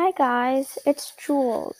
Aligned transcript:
Hi 0.00 0.12
guys, 0.12 0.78
it's 0.86 1.12
Jules. 1.16 1.74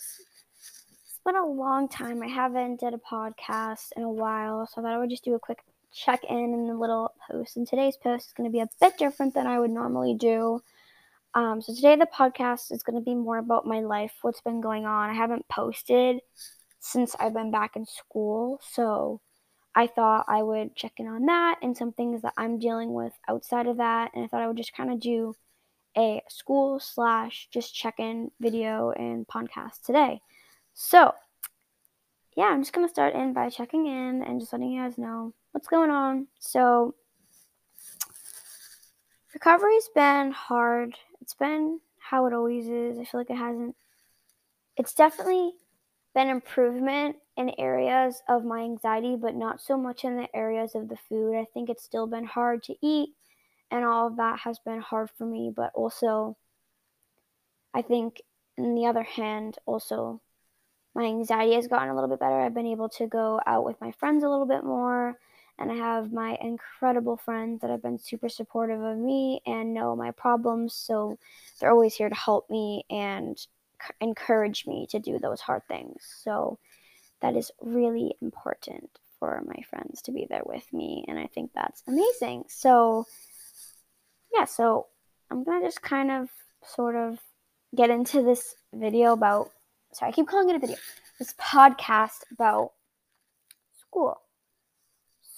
It's 1.05 1.21
been 1.25 1.37
a 1.37 1.47
long 1.47 1.89
time. 1.89 2.21
I 2.21 2.27
haven't 2.27 2.81
did 2.81 2.93
a 2.93 2.99
podcast 2.99 3.93
in 3.97 4.03
a 4.03 4.11
while, 4.11 4.67
so 4.67 4.81
I 4.81 4.83
thought 4.83 4.93
I 4.93 4.99
would 4.99 5.09
just 5.09 5.25
do 5.25 5.37
a 5.37 5.39
quick 5.39 5.61
check 5.93 6.25
in 6.29 6.53
in 6.53 6.67
the 6.67 6.75
little 6.75 7.15
post. 7.31 7.57
And 7.57 7.65
today's 7.65 7.97
post 7.97 8.27
is 8.27 8.33
going 8.33 8.51
to 8.51 8.53
be 8.53 8.59
a 8.59 8.69
bit 8.81 8.99
different 8.99 9.35
than 9.35 9.47
I 9.47 9.61
would 9.61 9.71
normally 9.71 10.15
do. 10.15 10.61
Um, 11.35 11.63
so 11.63 11.73
today 11.73 11.95
the 11.95 12.09
podcast 12.13 12.73
is 12.73 12.83
going 12.83 12.99
to 12.99 13.05
be 13.05 13.15
more 13.15 13.39
about 13.39 13.69
my 13.69 13.79
life, 13.79 14.15
what's 14.23 14.41
been 14.41 14.61
going 14.61 14.85
on. 14.85 15.11
I 15.11 15.15
haven't 15.15 15.47
posted 15.47 16.19
since 16.81 17.15
I've 17.21 17.35
been 17.35 17.53
back 17.53 17.77
in 17.77 17.87
school, 17.87 18.61
so 18.69 19.21
I 19.77 19.87
thought 19.87 20.25
I 20.27 20.43
would 20.43 20.75
check 20.75 20.95
in 20.97 21.07
on 21.07 21.27
that 21.27 21.61
and 21.63 21.77
some 21.77 21.93
things 21.93 22.23
that 22.23 22.35
I'm 22.37 22.59
dealing 22.59 22.95
with 22.95 23.13
outside 23.29 23.69
of 23.69 23.77
that. 23.77 24.11
And 24.13 24.25
I 24.25 24.27
thought 24.27 24.43
I 24.43 24.49
would 24.49 24.57
just 24.57 24.75
kind 24.75 24.91
of 24.91 24.99
do 24.99 25.37
a 25.99 26.23
school 26.29 26.79
slash 26.79 27.49
just 27.51 27.75
check 27.75 27.99
in 27.99 28.31
video 28.41 28.93
and 28.93 29.27
podcast 29.27 29.83
today. 29.85 30.21
So, 30.75 31.13
yeah, 32.37 32.45
I'm 32.45 32.63
just 32.63 32.73
gonna 32.73 32.89
start 32.89 33.15
in 33.15 33.33
by 33.33 33.51
checking 33.51 33.87
in 33.87 34.23
and 34.23 34.41
just 34.41 34.53
letting 34.53 34.71
you 34.71 34.81
guys 34.81 34.97
know 34.97 35.35
what's 35.53 35.67
going 35.67 35.91
on. 35.91 36.29
So, 36.39 36.95
recovery's 39.35 39.89
been 39.95 40.31
hard. 40.31 40.95
It's 41.21 41.35
been 41.35 41.81
how 41.99 42.27
it 42.27 42.33
always 42.33 42.69
is. 42.69 42.99
I 42.99 43.05
feel 43.05 43.21
like 43.21 43.31
it 43.31 43.37
hasn't. 43.37 43.75
It's 44.77 44.95
definitely 44.95 45.53
been 46.15 46.29
improvement 46.29 47.17
in 47.37 47.51
areas 47.59 48.23
of 48.29 48.45
my 48.45 48.61
anxiety, 48.61 49.17
but 49.17 49.35
not 49.35 49.61
so 49.61 49.77
much 49.77 50.05
in 50.05 50.17
the 50.17 50.35
areas 50.35 50.75
of 50.75 50.89
the 50.89 50.97
food. 50.97 51.37
I 51.37 51.47
think 51.53 51.69
it's 51.69 51.85
still 51.85 52.07
been 52.07 52.25
hard 52.25 52.63
to 52.65 52.77
eat 52.81 53.11
and 53.71 53.85
all 53.85 54.07
of 54.07 54.17
that 54.17 54.41
has 54.41 54.59
been 54.59 54.81
hard 54.81 55.11
for 55.17 55.25
me 55.25 55.53
but 55.55 55.71
also 55.75 56.37
i 57.75 57.83
think 57.83 58.23
on 58.59 58.75
the 58.75 58.87
other 58.87 59.03
hand 59.03 59.57
also 59.67 60.21
my 60.95 61.05
anxiety 61.05 61.55
has 61.55 61.69
gotten 61.69 61.91
a 61.91 61.95
little 61.95 62.09
bit 62.09 62.19
better. 62.19 62.41
I've 62.41 62.55
been 62.55 62.67
able 62.67 62.89
to 62.89 63.07
go 63.07 63.41
out 63.47 63.65
with 63.65 63.81
my 63.81 63.93
friends 63.93 64.25
a 64.25 64.29
little 64.29 64.47
bit 64.47 64.65
more 64.65 65.17
and 65.57 65.71
i 65.71 65.75
have 65.75 66.13
my 66.13 66.37
incredible 66.41 67.17
friends 67.17 67.61
that 67.61 67.71
have 67.71 67.83
been 67.83 67.99
super 67.99 68.29
supportive 68.29 68.83
of 68.83 68.97
me 68.97 69.41
and 69.47 69.75
know 69.75 69.95
my 69.95 70.11
problems 70.13 70.75
so 70.75 71.17
they're 71.61 71.71
always 71.71 71.95
here 71.95 72.09
to 72.09 72.15
help 72.17 72.51
me 72.51 72.85
and 72.91 73.47
encourage 74.01 74.67
me 74.67 74.87
to 74.91 74.99
do 74.99 75.19
those 75.19 75.41
hard 75.41 75.63
things. 75.69 76.03
So 76.23 76.59
that 77.21 77.37
is 77.37 77.51
really 77.61 78.15
important 78.23 78.91
for 79.19 79.43
my 79.47 79.63
friends 79.69 80.03
to 80.03 80.13
be 80.13 80.27
there 80.31 80.45
with 80.47 80.73
me 80.73 81.05
and 81.09 81.19
i 81.19 81.27
think 81.27 81.51
that's 81.53 81.83
amazing. 81.89 82.45
So 82.47 83.05
yeah, 84.33 84.45
so 84.45 84.87
I'm 85.31 85.45
gonna 85.45 85.65
just 85.65 85.83
kind 85.83 86.11
of 86.11 86.29
sort 86.65 86.97
of 86.97 87.19
get 87.77 87.91
into 87.91 88.23
this 88.23 88.55
video 88.73 89.13
about 89.13 89.51
sorry, 89.93 90.11
I 90.11 90.13
keep 90.13 90.29
calling 90.29 90.51
it 90.51 90.57
a 90.57 90.59
video. 90.59 90.77
This 91.19 91.35
podcast 91.35 92.23
about 92.33 92.73
school. 93.79 94.21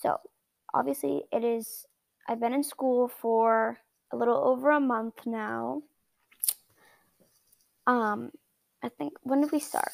So 0.03 0.19
obviously 0.73 1.25
it 1.33 1.45
is 1.45 1.87
I've 2.29 2.41
been 2.41 2.53
in 2.53 2.63
school 2.63 3.09
for 3.09 3.79
a 4.13 4.17
little 4.17 4.37
over 4.37 4.71
a 4.71 4.81
month 4.81 5.27
now. 5.27 5.83
Um 7.87 8.31
I 8.83 8.89
think 8.89 9.15
when 9.23 9.41
did 9.41 9.53
we 9.53 9.61
start? 9.61 9.93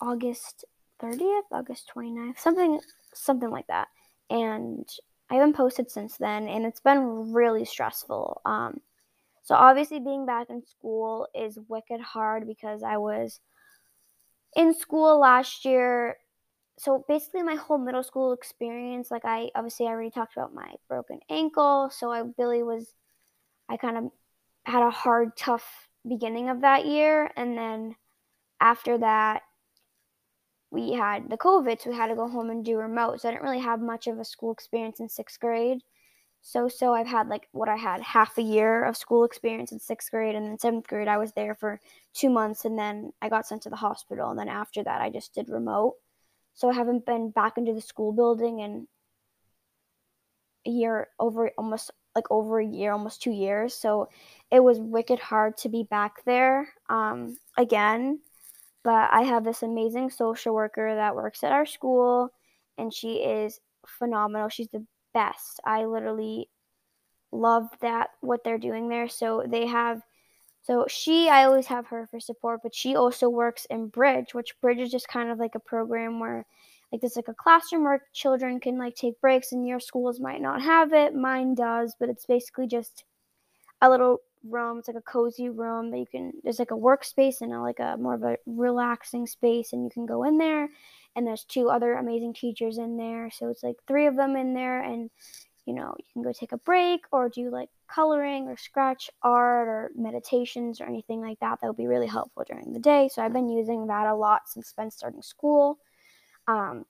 August 0.00 0.64
30th, 1.02 1.42
August 1.52 1.90
29th, 1.94 2.38
something 2.38 2.80
something 3.14 3.50
like 3.50 3.66
that. 3.68 3.88
And 4.28 4.88
I 5.30 5.34
haven't 5.34 5.56
posted 5.56 5.90
since 5.90 6.16
then, 6.16 6.48
and 6.48 6.66
it's 6.66 6.80
been 6.80 7.32
really 7.32 7.64
stressful. 7.64 8.40
Um, 8.44 8.80
so 9.42 9.54
obviously, 9.54 10.00
being 10.00 10.26
back 10.26 10.50
in 10.50 10.64
school 10.66 11.28
is 11.34 11.58
wicked 11.68 12.00
hard 12.00 12.46
because 12.46 12.82
I 12.82 12.96
was 12.96 13.40
in 14.56 14.74
school 14.74 15.20
last 15.20 15.64
year. 15.64 16.16
So 16.78 17.04
basically, 17.08 17.42
my 17.42 17.54
whole 17.54 17.78
middle 17.78 18.02
school 18.02 18.32
experience, 18.32 19.10
like 19.10 19.24
I 19.24 19.50
obviously 19.54 19.86
I 19.86 19.90
already 19.90 20.10
talked 20.10 20.36
about 20.36 20.54
my 20.54 20.74
broken 20.88 21.20
ankle. 21.28 21.90
So 21.90 22.10
I 22.10 22.24
really 22.38 22.62
was, 22.62 22.92
I 23.68 23.76
kind 23.76 23.98
of 23.98 24.10
had 24.64 24.82
a 24.82 24.90
hard, 24.90 25.36
tough 25.36 25.88
beginning 26.08 26.48
of 26.48 26.62
that 26.62 26.86
year, 26.86 27.30
and 27.36 27.56
then 27.56 27.94
after 28.60 28.98
that, 28.98 29.42
we 30.70 30.92
had 30.92 31.28
the 31.28 31.36
COVID, 31.36 31.80
so 31.80 31.90
we 31.90 31.96
had 31.96 32.08
to 32.08 32.14
go 32.14 32.28
home 32.28 32.50
and 32.50 32.64
do 32.64 32.76
remote. 32.76 33.20
So 33.20 33.28
I 33.28 33.32
didn't 33.32 33.44
really 33.44 33.60
have 33.60 33.80
much 33.80 34.06
of 34.06 34.18
a 34.18 34.24
school 34.24 34.52
experience 34.52 35.00
in 35.00 35.08
sixth 35.08 35.40
grade. 35.40 35.78
So 36.42 36.68
so 36.68 36.94
I've 36.94 37.06
had 37.06 37.28
like 37.28 37.48
what 37.52 37.68
I 37.68 37.76
had 37.76 38.00
half 38.00 38.38
a 38.38 38.42
year 38.42 38.84
of 38.84 38.96
school 38.96 39.24
experience 39.24 39.72
in 39.72 39.78
sixth 39.78 40.10
grade, 40.10 40.34
and 40.34 40.46
then 40.46 40.58
seventh 40.58 40.86
grade 40.86 41.08
I 41.08 41.18
was 41.18 41.32
there 41.32 41.54
for 41.54 41.80
two 42.14 42.30
months, 42.30 42.64
and 42.64 42.78
then 42.78 43.12
I 43.20 43.28
got 43.28 43.46
sent 43.46 43.62
to 43.62 43.70
the 43.70 43.76
hospital, 43.76 44.30
and 44.30 44.38
then 44.38 44.48
after 44.48 44.82
that 44.84 45.00
I 45.02 45.10
just 45.10 45.34
did 45.34 45.48
remote. 45.48 45.94
So 46.54 46.70
I 46.70 46.74
haven't 46.74 47.06
been 47.06 47.30
back 47.30 47.58
into 47.58 47.74
the 47.74 47.80
school 47.80 48.12
building 48.12 48.60
in 48.60 48.86
a 50.66 50.70
year 50.70 51.08
over 51.18 51.50
almost 51.58 51.90
like 52.14 52.30
over 52.30 52.58
a 52.60 52.66
year, 52.66 52.92
almost 52.92 53.22
two 53.22 53.30
years. 53.32 53.74
So 53.74 54.08
it 54.50 54.60
was 54.60 54.78
wicked 54.80 55.18
hard 55.18 55.56
to 55.58 55.68
be 55.68 55.84
back 55.84 56.24
there 56.24 56.68
um, 56.88 57.36
again 57.56 58.20
but 58.82 59.10
I 59.12 59.22
have 59.22 59.44
this 59.44 59.62
amazing 59.62 60.10
social 60.10 60.54
worker 60.54 60.94
that 60.94 61.14
works 61.14 61.44
at 61.44 61.52
our 61.52 61.66
school, 61.66 62.30
and 62.78 62.92
she 62.92 63.16
is 63.16 63.60
phenomenal. 63.86 64.48
She's 64.48 64.68
the 64.68 64.86
best. 65.12 65.60
I 65.64 65.84
literally 65.84 66.48
love 67.32 67.68
that 67.80 68.10
what 68.20 68.42
they're 68.44 68.58
doing 68.58 68.88
there. 68.88 69.08
So 69.08 69.44
they 69.46 69.66
have 69.66 70.02
so 70.62 70.86
she 70.88 71.28
I 71.28 71.44
always 71.44 71.66
have 71.66 71.86
her 71.88 72.06
for 72.10 72.20
support, 72.20 72.60
but 72.62 72.74
she 72.74 72.94
also 72.96 73.28
works 73.28 73.66
in 73.70 73.88
Bridge, 73.88 74.34
which 74.34 74.58
Bridge 74.60 74.78
is 74.78 74.90
just 74.90 75.08
kind 75.08 75.30
of 75.30 75.38
like 75.38 75.54
a 75.54 75.60
program 75.60 76.20
where 76.20 76.46
like 76.92 77.00
there's 77.00 77.16
like 77.16 77.28
a 77.28 77.34
classroom 77.34 77.84
where 77.84 78.02
children 78.12 78.60
can 78.60 78.78
like 78.78 78.94
take 78.96 79.20
breaks 79.20 79.52
and 79.52 79.66
your 79.66 79.80
schools 79.80 80.20
might 80.20 80.42
not 80.42 80.60
have 80.60 80.92
it. 80.92 81.14
Mine 81.14 81.54
does, 81.54 81.94
but 81.98 82.08
it's 82.08 82.26
basically 82.26 82.66
just 82.66 83.04
a 83.80 83.88
little 83.88 84.18
room. 84.48 84.78
It's 84.78 84.88
like 84.88 84.96
a 84.96 85.02
cozy 85.02 85.48
room 85.48 85.90
that 85.90 85.98
you 85.98 86.06
can. 86.06 86.32
There's 86.42 86.58
like 86.58 86.70
a 86.70 86.74
workspace 86.74 87.40
and 87.40 87.52
a, 87.52 87.60
like 87.60 87.78
a 87.80 87.96
more 87.98 88.14
of 88.14 88.22
a 88.22 88.36
relaxing 88.46 89.26
space, 89.26 89.72
and 89.72 89.84
you 89.84 89.90
can 89.90 90.06
go 90.06 90.24
in 90.24 90.38
there. 90.38 90.68
And 91.16 91.26
there's 91.26 91.44
two 91.44 91.68
other 91.68 91.94
amazing 91.94 92.34
teachers 92.34 92.78
in 92.78 92.96
there, 92.96 93.30
so 93.30 93.48
it's 93.48 93.62
like 93.62 93.76
three 93.86 94.06
of 94.06 94.16
them 94.16 94.36
in 94.36 94.54
there, 94.54 94.82
and 94.82 95.10
you 95.66 95.74
know 95.74 95.94
you 95.98 96.04
can 96.12 96.22
go 96.22 96.32
take 96.32 96.52
a 96.52 96.58
break 96.58 97.00
or 97.12 97.28
do 97.28 97.50
like 97.50 97.68
coloring 97.88 98.48
or 98.48 98.56
scratch 98.56 99.10
art 99.22 99.68
or 99.68 99.90
meditations 99.96 100.80
or 100.80 100.84
anything 100.84 101.20
like 101.20 101.38
that. 101.40 101.60
That 101.60 101.66
would 101.66 101.76
be 101.76 101.88
really 101.88 102.06
helpful 102.06 102.44
during 102.46 102.72
the 102.72 102.78
day. 102.78 103.08
So 103.12 103.22
I've 103.22 103.32
been 103.32 103.48
using 103.48 103.86
that 103.88 104.06
a 104.06 104.14
lot 104.14 104.48
since 104.48 104.72
been 104.72 104.90
starting 104.90 105.22
school. 105.22 105.78
Um, 106.46 106.84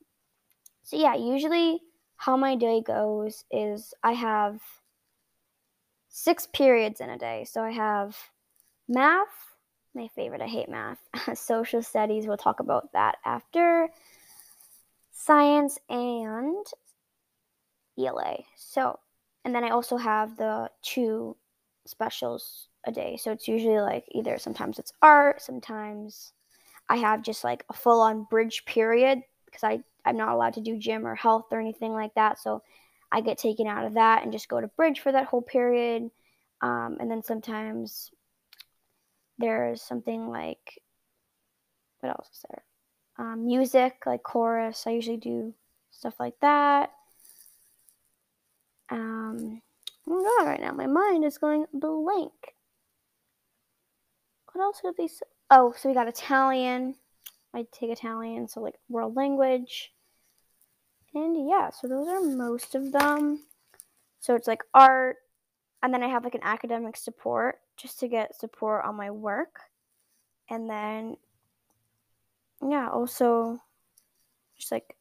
so 0.83 0.97
yeah, 0.97 1.15
usually 1.15 1.81
how 2.17 2.37
my 2.37 2.55
day 2.55 2.83
goes 2.83 3.45
is 3.51 3.95
I 4.03 4.13
have 4.13 4.61
six 6.11 6.47
periods 6.53 7.01
in 7.01 7.09
a 7.09 7.17
day. 7.17 7.47
So 7.49 7.63
I 7.63 7.71
have 7.71 8.17
math, 8.89 9.29
my 9.95 10.09
favorite. 10.09 10.43
I 10.43 10.49
hate 10.49 10.69
math. 10.69 10.99
Social 11.35 11.83
studies, 11.83 12.27
we'll 12.27 12.37
talk 12.37 12.61
about 12.61 12.93
that 12.93 13.17
after. 13.25 13.89
Science 15.13 15.79
and 15.89 16.67
ELA. 17.99 18.39
So, 18.57 18.99
and 19.45 19.55
then 19.55 19.65
I 19.65 19.71
also 19.71 19.97
have 19.97 20.37
the 20.37 20.71
two 20.83 21.37
specials 21.87 22.69
a 22.85 22.93
day. 22.93 23.17
So 23.17 23.31
it's 23.31 23.49
usually 23.49 23.81
like 23.81 24.05
either 24.13 24.39
sometimes 24.39 24.79
it's 24.79 24.93
art, 25.03 25.41
sometimes 25.41 26.33
I 26.89 26.97
have 26.97 27.23
just 27.23 27.45
like 27.45 27.65
a 27.69 27.75
full 27.75 28.01
on 28.01 28.25
bridge 28.25 28.65
period 28.65 29.21
because 29.45 29.63
I, 29.63 29.81
I'm 30.05 30.17
not 30.17 30.31
allowed 30.31 30.55
to 30.55 30.61
do 30.61 30.79
gym 30.79 31.07
or 31.07 31.15
health 31.15 31.47
or 31.51 31.61
anything 31.61 31.93
like 31.93 32.15
that. 32.15 32.39
So 32.39 32.63
I 33.13 33.21
get 33.21 33.39
taken 33.39 33.67
out 33.67 33.87
of 33.87 33.95
that 33.95 34.23
and 34.23 34.33
just 34.33 34.49
go 34.49 34.61
to 34.61 34.69
bridge 34.69 35.01
for 35.01 35.13
that 35.13 35.27
whole 35.27 35.43
period. 35.43 36.11
Um, 36.63 36.97
and 37.01 37.11
then 37.11 37.23
sometimes 37.23 38.11
there's 39.39 39.83
something 39.83 40.29
like, 40.29 40.81
what 42.01 42.11
else 42.11 42.29
is 42.33 42.45
there? 42.49 42.63
Um, 43.19 43.47
music, 43.47 43.95
like 44.07 44.23
chorus. 44.23 44.85
I 44.87 44.91
usually 44.91 45.17
do 45.17 45.55
stuff 45.91 46.15
like 46.21 46.39
that. 46.41 46.93
Um, 48.91 49.61
oh 50.09 50.17
my 50.17 50.45
god, 50.45 50.49
right 50.49 50.61
now 50.61 50.73
my 50.73 50.87
mind 50.87 51.25
is 51.25 51.39
going 51.39 51.67
blank. 51.73 52.33
What 54.53 54.63
else 54.63 54.81
would 54.83 54.97
be? 54.97 55.09
Oh, 55.51 55.75
so 55.77 55.89
we 55.89 55.95
got 55.95 56.09
Italian. 56.09 56.95
I 57.55 57.67
take 57.73 57.91
Italian, 57.91 58.49
so 58.49 58.61
like 58.61 58.75
world 58.89 59.17
language. 59.17 59.93
And 61.15 61.49
yeah, 61.49 61.71
so 61.71 61.89
those 61.89 62.09
are 62.09 62.21
most 62.21 62.75
of 62.75 62.93
them. 62.93 63.41
So 64.21 64.35
it's 64.35 64.47
like 64.47 64.63
art, 64.75 65.17
and 65.83 65.93
then 65.93 66.03
I 66.03 66.09
have 66.09 66.25
like 66.25 66.35
an 66.35 66.45
academic 66.45 66.97
support 66.97 67.59
just 67.77 67.99
to 68.01 68.09
get 68.09 68.39
support 68.39 68.85
on 68.85 68.95
my 68.97 69.11
work. 69.11 69.61
And 70.49 70.69
then, 70.69 71.17
yeah, 72.63 72.89
also 72.91 73.61
just 74.59 74.71
like 74.71 74.97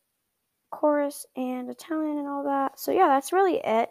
chorus 0.71 1.25
and 1.35 1.69
Italian 1.69 2.17
and 2.17 2.27
all 2.27 2.43
that. 2.43 2.79
So 2.79 2.91
yeah, 2.91 3.07
that's 3.07 3.33
really 3.33 3.61
it 3.63 3.89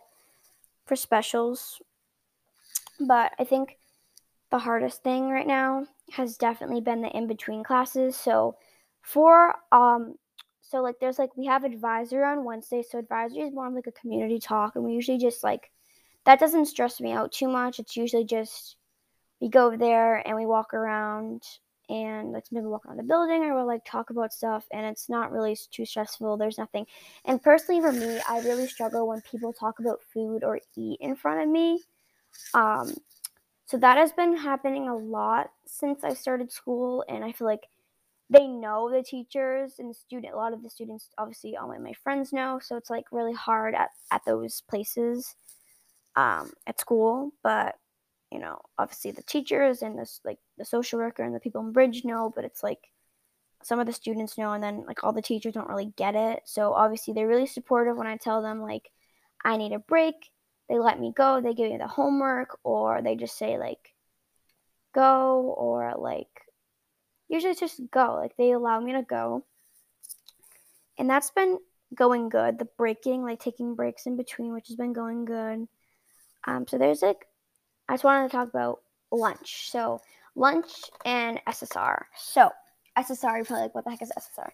for 0.87 0.97
specials. 0.97 1.81
But 3.01 3.33
I 3.39 3.45
think 3.45 3.79
the 4.51 4.59
hardest 4.59 5.03
thing 5.03 5.29
right 5.29 5.47
now 5.47 5.87
has 6.13 6.37
definitely 6.37 6.81
been 6.81 7.03
the 7.03 7.15
in 7.17 7.27
between 7.27 7.63
classes. 7.63 8.17
So 8.17 8.57
for 9.03 9.55
um 9.73 10.15
so 10.69 10.83
like 10.83 10.97
there's 11.01 11.19
like 11.19 11.35
we 11.37 11.47
have 11.47 11.65
advisor 11.65 12.25
on 12.25 12.45
Wednesday. 12.45 12.83
So 12.83 12.99
advisory 12.99 13.41
is 13.41 13.55
more 13.55 13.67
of 13.67 13.75
like 13.75 13.87
a 13.87 13.93
community 13.93 14.39
talk 14.39 14.77
and 14.77 14.85
we 14.85 14.93
usually 14.93 15.19
just 15.19 15.43
like 15.43 15.71
that 16.27 16.39
doesn't 16.39 16.67
stress 16.67 17.01
me 17.01 17.13
out 17.13 17.33
too 17.33 17.49
much. 17.49 17.79
It's 17.79 17.97
usually 17.97 18.25
just 18.25 18.77
we 19.41 19.49
go 19.49 19.75
there 19.77 20.17
and 20.27 20.37
we 20.37 20.45
walk 20.45 20.75
around 20.75 21.43
and 21.89 22.33
like 22.33 22.45
maybe 22.53 22.67
walk 22.67 22.85
around 22.85 22.99
the 22.99 23.03
building 23.03 23.45
or 23.45 23.55
we'll 23.55 23.67
like 23.67 23.85
talk 23.87 24.11
about 24.11 24.31
stuff 24.31 24.67
and 24.71 24.85
it's 24.85 25.09
not 25.09 25.33
really 25.33 25.57
too 25.71 25.87
stressful. 25.87 26.37
There's 26.37 26.59
nothing. 26.59 26.87
And 27.25 27.43
personally 27.43 27.81
for 27.81 27.93
me, 27.93 28.21
I 28.29 28.41
really 28.41 28.67
struggle 28.67 29.09
when 29.09 29.23
people 29.23 29.55
talk 29.55 29.79
about 29.79 30.03
food 30.13 30.45
or 30.45 30.61
eat 30.77 30.99
in 31.01 31.17
front 31.17 31.41
of 31.41 31.49
me. 31.49 31.83
Um 32.53 32.93
so 33.65 33.79
that 33.79 33.97
has 33.97 34.13
been 34.13 34.37
happening 34.37 34.89
a 34.89 34.97
lot 34.97 35.51
since 35.67 36.03
I 36.03 36.15
started 36.15 36.51
school, 36.51 37.05
and 37.07 37.23
I 37.23 37.33
feel 37.33 37.47
like 37.47 37.69
they 38.31 38.47
know 38.47 38.91
the 38.91 39.03
teachers 39.03 39.75
and 39.79 39.91
the 39.91 39.95
student. 39.95 40.35
A 40.35 40.37
lot 40.37 40.53
of 40.53 40.63
the 40.63 40.71
students, 40.71 41.11
obviously, 41.17 41.57
all 41.57 41.69
my, 41.69 41.93
friends 41.93 42.33
know. 42.33 42.61
So 42.63 42.77
it's 42.77 42.91
like 42.91 43.07
really 43.11 43.33
hard 43.33 43.75
at, 43.75 43.91
at 44.11 44.23
those 44.27 44.63
places 44.69 45.35
um, 46.17 46.51
at 46.67 46.81
school. 46.81 47.33
But 47.43 47.77
you 48.31 48.39
know, 48.39 48.61
obviously 48.77 49.11
the 49.11 49.23
teachers 49.23 49.81
and 49.81 49.99
this 49.99 50.21
like 50.25 50.39
the 50.59 50.65
social 50.65 50.99
worker 50.99 51.23
and 51.23 51.35
the 51.35 51.41
people 51.41 51.63
in 51.63 51.73
Bridge 51.73 52.05
know. 52.05 52.31
But 52.35 52.45
it's 52.45 52.63
like 52.63 52.91
some 53.63 53.81
of 53.81 53.87
the 53.87 53.93
students 53.93 54.37
know, 54.37 54.53
and 54.53 54.63
then 54.63 54.85
like 54.87 55.03
all 55.03 55.13
the 55.13 55.23
teachers 55.23 55.55
don't 55.55 55.69
really 55.69 55.93
get 55.97 56.15
it. 56.15 56.43
So 56.45 56.73
obviously 56.73 57.15
they're 57.15 57.27
really 57.27 57.47
supportive 57.47 57.97
when 57.97 58.07
I 58.07 58.17
tell 58.17 58.43
them 58.43 58.61
like 58.61 58.91
I 59.45 59.57
need 59.57 59.73
a 59.73 59.79
break 59.79 60.15
they 60.69 60.79
let 60.79 61.01
me 61.01 61.13
go, 61.17 61.41
they 61.41 61.55
give 61.55 61.71
me 61.71 61.79
the 61.79 61.87
homework, 61.87 62.59
or 62.63 63.01
they 63.03 63.17
just 63.17 63.39
say 63.39 63.59
like 63.59 63.95
go, 64.95 65.55
or 65.57 65.95
like 65.99 66.29
usually 67.29 67.53
it's 67.53 67.61
just 67.61 67.81
go. 67.91 68.15
Like 68.15 68.37
they 68.37 68.53
allow 68.53 68.81
me 68.81 68.93
to 68.93 69.03
go. 69.03 69.45
And 70.99 71.09
that's 71.09 71.31
been 71.31 71.59
going 71.95 72.29
good. 72.29 72.59
The 72.59 72.69
breaking, 72.77 73.23
like 73.23 73.41
taking 73.41 73.75
breaks 73.75 74.07
in 74.07 74.17
between, 74.17 74.53
which 74.53 74.69
has 74.69 74.77
been 74.77 74.93
going 74.93 75.25
good. 75.25 75.69
Um, 76.47 76.67
so 76.67 76.79
there's 76.79 77.03
like, 77.03 77.27
I 77.89 77.95
just 77.95 78.05
wanted 78.05 78.31
to 78.31 78.37
talk 78.37 78.49
about 78.49 78.81
lunch. 79.13 79.71
So 79.71 80.01
lunch 80.35 80.71
and 81.05 81.41
SSR. 81.47 82.05
So 82.17 82.51
SSR, 82.97 83.37
you're 83.37 83.45
probably 83.45 83.63
like, 83.63 83.75
what 83.75 83.85
the 83.85 83.91
heck 83.91 84.03
is 84.03 84.13
SSR? 84.19 84.51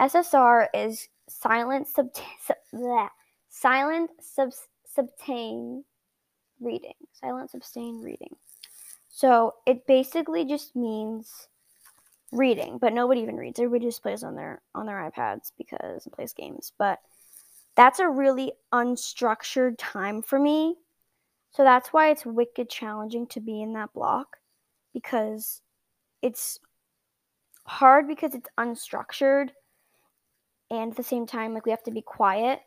SSR 0.00 0.66
is 0.74 1.08
silent 1.28 1.86
sub, 1.86 2.08
sub 2.44 2.56
silent 3.48 4.10
subs 4.20 4.66
subtain 4.96 5.82
reading. 6.60 6.94
Silent 7.12 7.50
sustain 7.50 8.02
reading. 8.02 8.36
So 9.10 9.54
it 9.66 9.86
basically 9.86 10.44
just 10.44 10.74
means 10.74 11.48
reading, 12.34 12.78
but 12.78 12.92
nobody 12.92 13.20
even 13.22 13.36
reads. 13.36 13.58
Everybody 13.58 13.86
just 13.86 14.02
plays 14.02 14.24
on 14.24 14.34
their 14.34 14.60
on 14.74 14.86
their 14.86 15.10
iPads 15.10 15.52
because 15.56 16.04
and 16.04 16.12
plays 16.12 16.32
games. 16.32 16.72
But 16.78 17.00
that's 17.76 17.98
a 17.98 18.08
really 18.08 18.52
unstructured 18.72 19.74
time 19.78 20.22
for 20.22 20.38
me. 20.38 20.76
So 21.50 21.64
that's 21.64 21.92
why 21.92 22.10
it's 22.10 22.26
wicked 22.26 22.68
challenging 22.68 23.26
to 23.28 23.40
be 23.40 23.62
in 23.62 23.72
that 23.74 23.92
block 23.92 24.38
because 24.92 25.62
it's 26.22 26.58
hard 27.66 28.08
because 28.08 28.34
it's 28.34 28.48
unstructured 28.58 29.50
and 30.70 30.90
at 30.90 30.96
the 30.96 31.02
same 31.02 31.26
time 31.26 31.54
like 31.54 31.64
we 31.64 31.70
have 31.70 31.82
to 31.84 31.90
be 31.90 32.02
quiet 32.02 32.60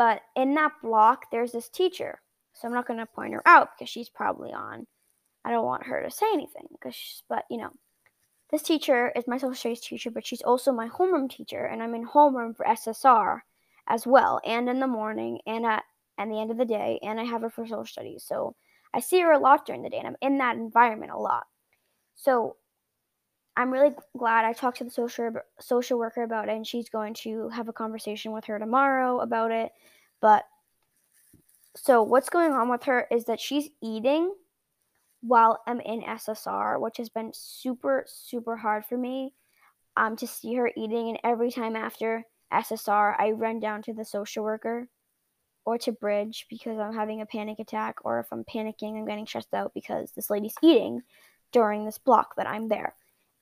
but 0.00 0.22
in 0.34 0.54
that 0.54 0.72
block, 0.82 1.30
there's 1.30 1.52
this 1.52 1.68
teacher. 1.68 2.22
So 2.54 2.66
I'm 2.66 2.72
not 2.72 2.86
going 2.86 3.00
to 3.00 3.04
point 3.04 3.34
her 3.34 3.42
out 3.46 3.68
because 3.76 3.90
she's 3.90 4.08
probably 4.08 4.50
on. 4.50 4.86
I 5.44 5.50
don't 5.50 5.66
want 5.66 5.84
her 5.84 6.02
to 6.02 6.10
say 6.10 6.24
anything. 6.32 6.68
Cause 6.82 7.22
but, 7.28 7.44
you 7.50 7.58
know, 7.58 7.68
this 8.50 8.62
teacher 8.62 9.12
is 9.14 9.26
my 9.26 9.38
social 9.38 9.54
studies 9.54 9.80
teacher, 9.80 10.10
but 10.10 10.26
she's 10.26 10.42
also 10.42 10.72
my 10.72 10.88
homeroom 10.88 11.30
teacher. 11.30 11.64
And 11.64 11.82
I'm 11.82 11.94
in 11.94 12.06
homeroom 12.06 12.56
for 12.56 12.66
SSR 12.66 13.40
as 13.86 14.06
well, 14.06 14.40
and 14.44 14.68
in 14.68 14.80
the 14.80 14.86
morning, 14.86 15.40
and 15.46 15.64
at 15.64 15.84
and 16.18 16.30
the 16.30 16.40
end 16.40 16.50
of 16.50 16.58
the 16.58 16.64
day. 16.64 16.98
And 17.02 17.18
I 17.18 17.24
have 17.24 17.42
her 17.42 17.50
for 17.50 17.66
social 17.66 17.86
studies. 17.86 18.24
So 18.26 18.54
I 18.92 19.00
see 19.00 19.20
her 19.20 19.32
a 19.32 19.38
lot 19.38 19.66
during 19.66 19.82
the 19.82 19.90
day, 19.90 19.98
and 19.98 20.06
I'm 20.06 20.16
in 20.20 20.38
that 20.38 20.56
environment 20.56 21.12
a 21.12 21.18
lot. 21.18 21.46
So 22.14 22.56
I'm 23.56 23.72
really 23.72 23.94
glad 24.16 24.44
I 24.44 24.52
talked 24.52 24.78
to 24.78 24.84
the 24.84 24.90
social 24.90 25.32
social 25.60 25.98
worker 25.98 26.22
about 26.22 26.48
it, 26.48 26.56
and 26.56 26.66
she's 26.66 26.88
going 26.88 27.14
to 27.14 27.48
have 27.50 27.68
a 27.68 27.72
conversation 27.72 28.32
with 28.32 28.44
her 28.46 28.58
tomorrow 28.58 29.20
about 29.20 29.50
it. 29.50 29.72
But 30.20 30.44
so 31.76 32.02
what's 32.02 32.30
going 32.30 32.52
on 32.52 32.68
with 32.68 32.84
her 32.84 33.06
is 33.10 33.24
that 33.26 33.40
she's 33.40 33.68
eating 33.82 34.34
while 35.20 35.60
I'm 35.66 35.80
in 35.80 36.02
SSR, 36.02 36.80
which 36.80 36.96
has 36.98 37.08
been 37.08 37.32
super 37.34 38.04
super 38.06 38.56
hard 38.56 38.84
for 38.86 38.96
me 38.96 39.34
um, 39.96 40.16
to 40.16 40.26
see 40.26 40.54
her 40.54 40.70
eating. 40.76 41.10
And 41.10 41.20
every 41.24 41.50
time 41.50 41.76
after 41.76 42.24
SSR, 42.52 43.14
I 43.18 43.32
run 43.32 43.60
down 43.60 43.82
to 43.82 43.92
the 43.92 44.04
social 44.04 44.44
worker 44.44 44.88
or 45.64 45.78
to 45.78 45.92
Bridge 45.92 46.46
because 46.48 46.78
I'm 46.78 46.94
having 46.94 47.20
a 47.20 47.26
panic 47.26 47.58
attack, 47.58 47.96
or 48.04 48.20
if 48.20 48.26
I'm 48.32 48.44
panicking, 48.44 48.96
I'm 48.96 49.06
getting 49.06 49.26
stressed 49.26 49.54
out 49.54 49.72
because 49.74 50.12
this 50.12 50.30
lady's 50.30 50.54
eating 50.62 51.02
during 51.52 51.84
this 51.84 51.98
block 51.98 52.36
that 52.36 52.46
I'm 52.46 52.68
there 52.68 52.94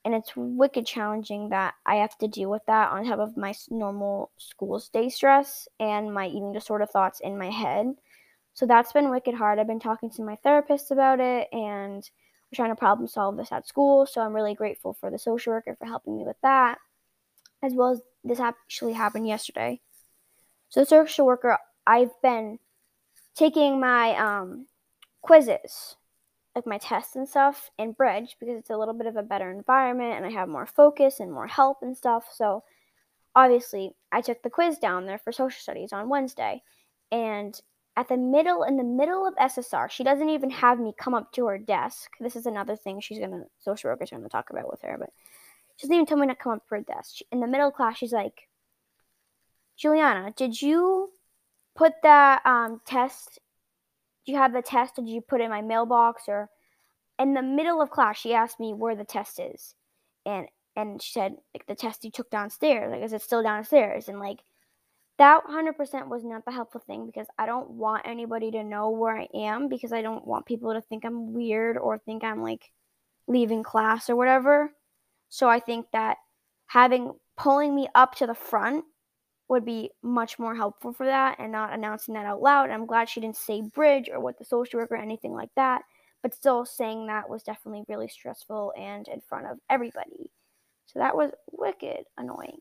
and 0.05 0.15
it's 0.15 0.31
wicked 0.35 0.85
challenging 0.85 1.49
that 1.49 1.75
I 1.85 1.95
have 1.95 2.17
to 2.19 2.27
deal 2.27 2.49
with 2.49 2.65
that 2.67 2.91
on 2.91 3.05
top 3.05 3.19
of 3.19 3.37
my 3.37 3.53
normal 3.69 4.31
school 4.37 4.81
day 4.93 5.09
stress 5.09 5.67
and 5.79 6.13
my 6.13 6.27
eating 6.27 6.53
disorder 6.53 6.85
thoughts 6.85 7.19
in 7.19 7.37
my 7.37 7.49
head. 7.49 7.93
So 8.59 8.65
that's 8.65 8.91
been 8.91 9.09
wicked 9.09 9.35
hard. 9.35 9.57
I've 9.57 9.67
been 9.67 9.79
talking 9.79 10.09
to 10.09 10.21
my 10.21 10.35
therapist 10.35 10.91
about 10.91 11.21
it 11.21 11.47
and 11.53 12.03
we're 12.03 12.57
trying 12.57 12.71
to 12.71 12.75
problem 12.75 13.07
solve 13.07 13.37
this 13.37 13.53
at 13.53 13.65
school. 13.65 14.05
So 14.05 14.19
I'm 14.19 14.35
really 14.35 14.53
grateful 14.53 14.91
for 14.91 15.09
the 15.09 15.17
social 15.17 15.53
worker 15.53 15.77
for 15.79 15.85
helping 15.85 16.17
me 16.17 16.25
with 16.25 16.35
that, 16.43 16.77
as 17.63 17.73
well 17.73 17.91
as 17.91 18.01
this 18.25 18.41
actually 18.41 18.91
happened 18.91 19.25
yesterday. 19.25 19.79
So 20.67 20.81
the 20.81 20.85
social 20.85 21.25
worker, 21.25 21.57
I've 21.87 22.11
been 22.21 22.59
taking 23.33 23.79
my 23.79 24.17
um, 24.17 24.67
quizzes 25.21 25.95
like 26.53 26.67
my 26.67 26.79
tests 26.79 27.15
and 27.15 27.29
stuff 27.29 27.71
in 27.77 27.93
Bridge 27.93 28.35
because 28.41 28.57
it's 28.57 28.71
a 28.71 28.77
little 28.77 28.93
bit 28.93 29.07
of 29.07 29.15
a 29.15 29.23
better 29.23 29.49
environment 29.49 30.17
and 30.17 30.25
I 30.25 30.31
have 30.31 30.49
more 30.49 30.65
focus 30.65 31.21
and 31.21 31.31
more 31.31 31.47
help 31.47 31.77
and 31.81 31.95
stuff. 31.95 32.25
So 32.33 32.65
obviously, 33.33 33.95
I 34.11 34.19
took 34.19 34.43
the 34.43 34.49
quiz 34.49 34.79
down 34.79 35.05
there 35.05 35.17
for 35.17 35.31
social 35.31 35.61
studies 35.61 35.93
on 35.93 36.09
Wednesday. 36.09 36.61
And 37.09 37.57
at 37.95 38.07
the 38.07 38.17
middle, 38.17 38.63
in 38.63 38.77
the 38.77 38.83
middle 38.83 39.27
of 39.27 39.35
SSR, 39.35 39.89
she 39.89 40.03
doesn't 40.03 40.29
even 40.29 40.49
have 40.51 40.79
me 40.79 40.93
come 40.97 41.13
up 41.13 41.31
to 41.33 41.47
her 41.47 41.57
desk. 41.57 42.11
This 42.19 42.35
is 42.35 42.45
another 42.45 42.75
thing 42.75 42.99
she's 42.99 43.19
gonna, 43.19 43.43
social 43.59 43.89
worker's 43.89 44.11
gonna 44.11 44.29
talk 44.29 44.49
about 44.49 44.69
with 44.69 44.81
her, 44.83 44.95
but 44.99 45.09
she 45.75 45.87
doesn't 45.87 45.95
even 45.95 46.05
tell 46.05 46.17
me 46.17 46.27
to 46.27 46.35
come 46.35 46.53
up 46.53 46.67
to 46.69 46.75
her 46.75 46.81
desk. 46.81 47.15
She, 47.15 47.25
in 47.31 47.39
the 47.39 47.47
middle 47.47 47.67
of 47.67 47.73
class, 47.73 47.97
she's 47.97 48.13
like, 48.13 48.47
Juliana, 49.77 50.33
did 50.35 50.61
you 50.61 51.09
put 51.75 51.93
that 52.03 52.45
um, 52.45 52.81
test 52.85 53.39
you 54.29 54.37
have 54.37 54.53
the 54.53 54.61
test? 54.61 54.95
Did 54.95 55.09
you 55.09 55.21
put 55.21 55.41
it 55.41 55.45
in 55.45 55.49
my 55.49 55.61
mailbox? 55.61 56.23
Or 56.27 56.49
in 57.17 57.33
the 57.33 57.41
middle 57.41 57.81
of 57.81 57.89
class, 57.89 58.17
she 58.17 58.33
asked 58.33 58.59
me 58.59 58.73
where 58.73 58.95
the 58.95 59.03
test 59.03 59.39
is, 59.39 59.73
and 60.25 60.47
and 60.75 61.01
she 61.01 61.11
said 61.11 61.35
like 61.53 61.65
the 61.67 61.75
test 61.75 62.05
you 62.05 62.11
took 62.11 62.29
downstairs. 62.29 62.91
Like, 62.91 63.03
is 63.03 63.13
it 63.13 63.21
still 63.21 63.43
downstairs? 63.43 64.07
And 64.07 64.19
like 64.19 64.39
that 65.19 65.43
100% 65.45 66.07
was 66.07 66.23
not 66.23 66.45
the 66.45 66.51
helpful 66.51 66.81
thing 66.81 67.05
because 67.05 67.27
I 67.37 67.45
don't 67.45 67.71
want 67.71 68.07
anybody 68.07 68.51
to 68.51 68.63
know 68.63 68.89
where 68.89 69.17
I 69.17 69.27
am 69.33 69.67
because 69.67 69.93
I 69.93 70.01
don't 70.01 70.25
want 70.25 70.45
people 70.45 70.73
to 70.73 70.81
think 70.81 71.05
I'm 71.05 71.33
weird 71.33 71.77
or 71.77 71.97
think 71.97 72.23
I'm 72.23 72.41
like 72.41 72.71
leaving 73.27 73.61
class 73.61 74.09
or 74.09 74.15
whatever. 74.15 74.71
So 75.27 75.47
I 75.47 75.59
think 75.59 75.87
that 75.91 76.17
having 76.67 77.13
pulling 77.37 77.75
me 77.75 77.87
up 77.95 78.15
to 78.15 78.27
the 78.27 78.33
front 78.33 78.85
would 79.49 79.65
be 79.65 79.91
much 80.01 80.39
more 80.39 80.55
helpful 80.55 80.93
for 80.93 81.05
that 81.05 81.37
and 81.39 81.51
not 81.51 81.73
announcing 81.73 82.13
that 82.13 82.25
out 82.25 82.41
loud. 82.41 82.65
And 82.65 82.73
I'm 82.73 82.85
glad 82.85 83.09
she 83.09 83.19
didn't 83.19 83.35
say 83.35 83.61
bridge 83.61 84.09
or 84.11 84.19
what 84.19 84.37
the 84.37 84.45
social 84.45 84.79
worker 84.79 84.95
or 84.95 84.97
anything 84.97 85.33
like 85.33 85.49
that. 85.55 85.81
But 86.21 86.35
still, 86.35 86.65
saying 86.65 87.07
that 87.07 87.29
was 87.29 87.43
definitely 87.43 87.83
really 87.87 88.09
stressful 88.09 88.73
and 88.77 89.07
in 89.07 89.21
front 89.21 89.47
of 89.47 89.57
everybody. 89.69 90.31
So 90.85 90.99
that 90.99 91.15
was 91.15 91.31
wicked 91.51 92.05
annoying. 92.17 92.59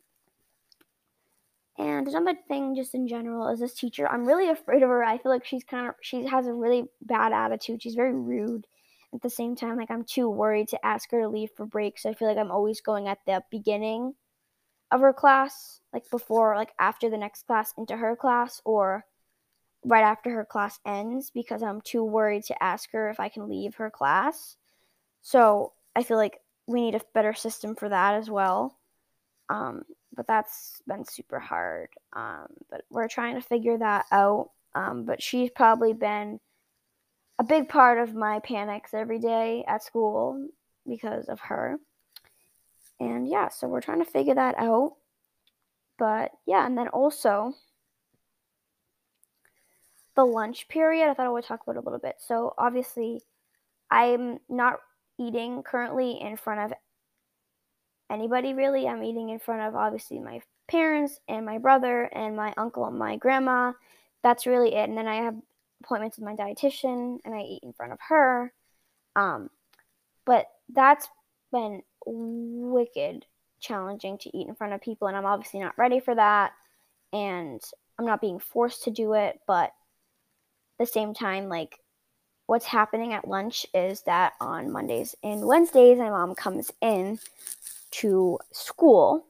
And 1.79 2.09
another 2.09 2.37
thing, 2.49 2.75
just 2.75 2.95
in 2.95 3.07
general, 3.07 3.49
is 3.49 3.61
this 3.61 3.75
teacher. 3.75 4.09
I'm 4.09 4.27
really 4.27 4.49
afraid 4.49 4.83
of 4.83 4.89
her. 4.89 5.05
I 5.05 5.19
feel 5.19 5.31
like 5.31 5.45
she's 5.45 5.63
kind 5.63 5.87
of 5.87 5.95
she 6.01 6.27
has 6.27 6.47
a 6.47 6.53
really 6.53 6.87
bad 7.01 7.33
attitude. 7.33 7.83
She's 7.83 7.95
very 7.95 8.15
rude. 8.15 8.67
At 9.15 9.23
the 9.23 9.31
same 9.31 9.57
time, 9.57 9.77
like 9.79 9.91
I'm 9.91 10.05
too 10.05 10.29
worried 10.29 10.69
to 10.69 10.85
ask 10.85 11.11
her 11.13 11.23
to 11.23 11.29
leave 11.29 11.51
for 11.57 11.65
break. 11.65 11.99
So 11.99 12.11
I 12.11 12.15
feel 12.15 12.29
like 12.29 12.37
I'm 12.37 12.51
always 12.51 12.81
going 12.81 13.09
at 13.09 13.25
the 13.27 13.43
beginning 13.51 14.15
of 14.91 15.01
her 15.01 15.13
class, 15.13 15.81
like 15.93 16.11
before, 16.11 16.57
like 16.57 16.73
after 16.79 17.09
the 17.09 17.17
next 17.17 17.47
class 17.47 17.73
into 17.79 17.97
her 17.97 18.17
class, 18.17 18.61
or 18.65 19.07
right 19.85 20.03
after 20.03 20.31
her 20.31 20.45
class 20.45 20.81
ends 20.85 21.31
because 21.31 21.63
I'm 21.63 21.81
too 21.81 22.05
worried 22.05 22.45
to 22.45 22.63
ask 22.63 22.91
her 22.93 23.09
if 23.09 23.21
I 23.21 23.29
can 23.29 23.49
leave 23.49 23.77
her 23.77 23.91
class. 23.91 24.57
So 25.23 25.73
I 25.95 26.03
feel 26.03 26.17
like 26.17 26.41
we 26.67 26.81
need 26.81 26.95
a 26.95 27.01
better 27.15 27.33
system 27.33 27.77
for 27.77 27.89
that 27.89 28.15
as 28.15 28.29
well. 28.29 28.77
Um, 29.49 29.85
but 30.15 30.27
that's 30.27 30.83
been 30.87 31.05
super 31.05 31.39
hard. 31.39 31.89
Um, 32.13 32.47
but 32.71 32.83
we're 32.91 33.09
trying 33.09 33.35
to 33.35 33.41
figure 33.41 33.79
that 33.79 34.07
out. 34.11 34.51
Um, 34.75 35.05
but 35.05 35.23
she's 35.23 35.51
probably 35.51 35.93
been 35.93 36.41
a 37.39 37.45
big 37.45 37.69
part 37.69 37.99
of 37.99 38.15
my 38.15 38.41
panics 38.41 38.95
every 38.95 39.19
day 39.19 39.65
at 39.67 39.83
school 39.83 40.49
because 40.87 41.27
of 41.29 41.41
her. 41.41 41.79
And 43.01 43.29
yeah, 43.29 43.49
so 43.49 43.69
we're 43.69 43.81
trying 43.81 44.05
to 44.05 44.11
figure 44.11 44.35
that 44.35 44.57
out. 44.59 44.97
But 45.99 46.33
yeah, 46.47 46.67
and 46.67 46.77
then 46.77 46.89
also 46.89 47.55
the 50.17 50.25
lunch 50.25 50.69
period, 50.69 51.09
I 51.09 51.15
thought 51.15 51.27
I 51.27 51.31
would 51.31 51.45
talk 51.45 51.63
about 51.63 51.77
a 51.77 51.81
little 51.81 51.99
bit. 52.01 52.17
So 52.19 52.55
obviously, 52.59 53.23
I'm 53.91 54.39
not 54.49 54.81
eating 55.19 55.63
currently 55.63 56.21
in 56.21 56.37
front 56.37 56.61
of 56.61 56.79
anybody 58.11 58.55
really. 58.55 58.87
I'm 58.87 59.03
eating 59.03 59.31
in 59.31 59.39
front 59.39 59.63
of 59.63 59.75
obviously 59.75 60.19
my 60.19 60.41
parents 60.69 61.19
and 61.29 61.45
my 61.47 61.59
brother 61.59 62.05
and 62.13 62.37
my 62.37 62.53
uncle 62.57 62.87
and 62.87 62.99
my 62.99 63.17
grandma. 63.17 63.73
That's 64.23 64.47
really 64.47 64.75
it. 64.75 64.89
And 64.89 64.97
then 64.97 65.09
I 65.09 65.17
have 65.17 65.37
appointments 65.83 66.19
with 66.19 66.27
my 66.27 66.35
dietitian 66.35 67.19
and 67.25 67.35
I 67.35 67.41
eat 67.41 67.63
in 67.63 67.73
front 67.73 67.93
of 67.93 67.99
her. 68.09 68.53
Um, 69.17 69.51
but 70.25 70.47
that's 70.69 71.09
been 71.53 71.83
wicked 72.05 73.25
challenging 73.61 74.19
to 74.19 74.37
eat 74.37 74.49
in 74.49 74.55
front 74.55 74.73
of 74.73 74.81
people, 74.81 75.09
and 75.09 75.17
I'm 75.17 75.27
obviously 75.27 75.61
not 75.61 75.77
ready 75.77 76.01
for 76.01 76.15
that. 76.15 76.53
And 77.13 77.61
I'm 77.99 78.07
not 78.07 78.21
being 78.21 78.39
forced 78.39 78.85
to 78.85 78.91
do 78.91 79.15
it, 79.15 79.41
but 79.47 79.73
the 80.79 80.87
same 80.87 81.15
time, 81.15 81.49
like 81.49 81.79
what's 82.47 82.67
happening 82.67 83.13
at 83.13 83.27
lunch 83.27 83.67
is 83.75 84.03
that 84.03 84.35
on 84.41 84.71
Mondays 84.71 85.15
and 85.23 85.47
Wednesdays, 85.47 85.99
my 85.99 86.11
mom 86.11 86.35
comes 86.35 86.71
in 86.81 87.19
to 87.93 88.39
school. 88.53 89.27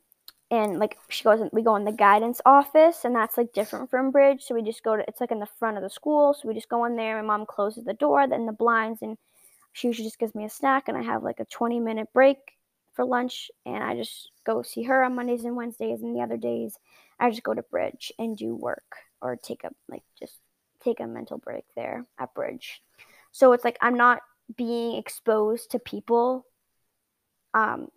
And 0.50 0.79
like 0.79 0.97
she 1.11 1.25
goes 1.25 1.41
in, 1.41 1.50
we 1.53 1.62
go 1.62 1.77
in 1.77 1.85
the 1.85 1.93
guidance 1.93 2.41
office 2.47 3.05
and 3.05 3.15
that's 3.15 3.37
like 3.37 3.53
different 3.53 3.91
from 3.91 4.11
bridge. 4.11 4.43
So 4.43 4.55
we 4.55 4.62
just 4.62 4.83
go 4.83 4.97
to 4.97 5.05
it's 5.07 5.21
like 5.21 5.31
in 5.31 5.41
the 5.41 5.49
front 5.59 5.77
of 5.77 5.83
the 5.83 5.91
school. 5.91 6.35
So 6.35 6.49
we 6.49 6.55
just 6.55 6.71
go 6.71 6.85
in 6.87 6.97
there 6.97 7.23
my 7.23 7.37
mom 7.37 7.47
closes 7.47 7.85
the 7.85 7.93
door 7.93 8.27
then 8.27 8.47
the 8.47 8.53
blinds 8.53 9.03
and 9.03 9.19
she 9.73 9.87
usually 9.87 10.07
just 10.07 10.19
gives 10.19 10.35
me 10.35 10.45
a 10.45 10.50
snack 10.50 10.88
and 10.88 10.97
i 10.97 11.03
have 11.03 11.23
like 11.23 11.41
a 11.41 11.45
20 11.45 11.79
minute 11.79 12.09
break 12.12 12.38
for 12.95 13.05
lunch 13.05 13.50
and 13.65 13.85
i 13.85 13.95
just 13.95 14.31
go 14.45 14.62
see 14.62 14.83
her 14.83 15.05
on 15.05 15.15
mondays 15.15 15.45
and 15.45 15.55
wednesdays 15.55 16.03
and 16.03 16.17
the 16.17 16.21
other 16.21 16.37
days 16.37 16.77
i 17.21 17.31
just 17.31 17.45
go 17.45 17.55
to 17.55 17.62
bridge 17.62 18.12
and 18.19 18.37
do 18.37 18.57
work 18.57 18.97
or 19.21 19.37
take 19.37 19.65
a 19.65 19.71
like 19.88 20.03
just 20.19 20.38
take 20.83 21.00
a 21.00 21.07
mental 21.07 21.38
break 21.38 21.65
there 21.75 22.07
at 22.19 22.33
bridge. 22.35 22.83
So 23.33 23.53
it's 23.53 23.65
like 23.65 23.79
i'm 23.81 23.97
not 23.97 24.21
being 24.57 24.97
exposed 24.97 25.73
to 25.73 25.79
people 25.79 26.47
um 27.55 27.88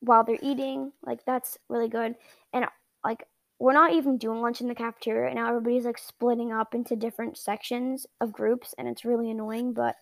while 0.00 0.24
they're 0.24 0.38
eating. 0.42 0.92
Like 1.02 1.24
that's 1.24 1.58
really 1.68 1.88
good. 1.88 2.14
And 2.52 2.66
like 3.04 3.24
we're 3.58 3.72
not 3.72 3.92
even 3.92 4.18
doing 4.18 4.40
lunch 4.40 4.60
in 4.60 4.68
the 4.68 4.74
cafeteria 4.74 5.22
right 5.22 5.34
now. 5.34 5.48
Everybody's 5.48 5.84
like 5.84 5.98
splitting 5.98 6.52
up 6.52 6.74
into 6.74 6.96
different 6.96 7.36
sections 7.36 8.06
of 8.20 8.32
groups 8.32 8.74
and 8.78 8.88
it's 8.88 9.04
really 9.04 9.30
annoying, 9.30 9.72
but 9.72 9.96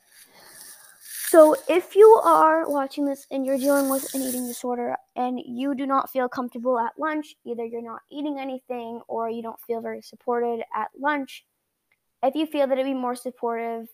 so 1.28 1.54
if 1.68 1.94
you 1.94 2.06
are 2.24 2.66
watching 2.70 3.04
this 3.04 3.26
and 3.30 3.44
you're 3.44 3.58
dealing 3.58 3.90
with 3.90 4.14
an 4.14 4.22
eating 4.22 4.46
disorder 4.46 4.96
and 5.14 5.38
you 5.44 5.74
do 5.74 5.84
not 5.84 6.10
feel 6.10 6.26
comfortable 6.26 6.78
at 6.78 6.98
lunch, 6.98 7.34
either 7.44 7.66
you're 7.66 7.82
not 7.82 8.00
eating 8.10 8.38
anything 8.38 9.02
or 9.08 9.28
you 9.28 9.42
don't 9.42 9.60
feel 9.66 9.82
very 9.82 10.00
supported 10.00 10.64
at 10.74 10.88
lunch, 10.98 11.44
if 12.22 12.34
you 12.34 12.46
feel 12.46 12.66
that 12.66 12.78
it'd 12.78 12.86
be 12.86 12.98
more 12.98 13.14
supportive 13.14 13.88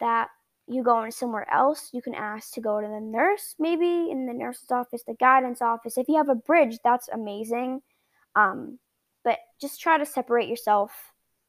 that 0.00 0.28
you 0.68 0.82
go 0.82 1.08
somewhere 1.10 1.50
else, 1.52 1.90
you 1.92 2.02
can 2.02 2.14
ask 2.14 2.52
to 2.54 2.60
go 2.60 2.80
to 2.80 2.88
the 2.88 3.00
nurse, 3.00 3.54
maybe 3.58 4.10
in 4.10 4.26
the 4.26 4.32
nurse's 4.32 4.70
office, 4.70 5.02
the 5.04 5.14
guidance 5.14 5.62
office. 5.62 5.96
If 5.96 6.08
you 6.08 6.16
have 6.16 6.28
a 6.28 6.34
bridge, 6.34 6.78
that's 6.82 7.08
amazing. 7.08 7.82
Um, 8.34 8.78
but 9.22 9.38
just 9.60 9.80
try 9.80 9.96
to 9.98 10.06
separate 10.06 10.48
yourself 10.48 10.92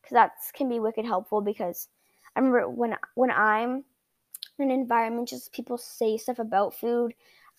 because 0.02 0.16
that 0.16 0.32
can 0.54 0.70
be 0.70 0.80
wicked 0.80 1.06
helpful. 1.06 1.42
Because 1.42 1.88
I 2.36 2.40
remember 2.40 2.70
when 2.70 2.96
when 3.16 3.32
I'm 3.32 3.84
in 4.60 4.66
an 4.66 4.72
environment, 4.72 5.30
just 5.30 5.52
people 5.52 5.78
say 5.78 6.18
stuff 6.18 6.40
about 6.40 6.76
food, 6.76 7.14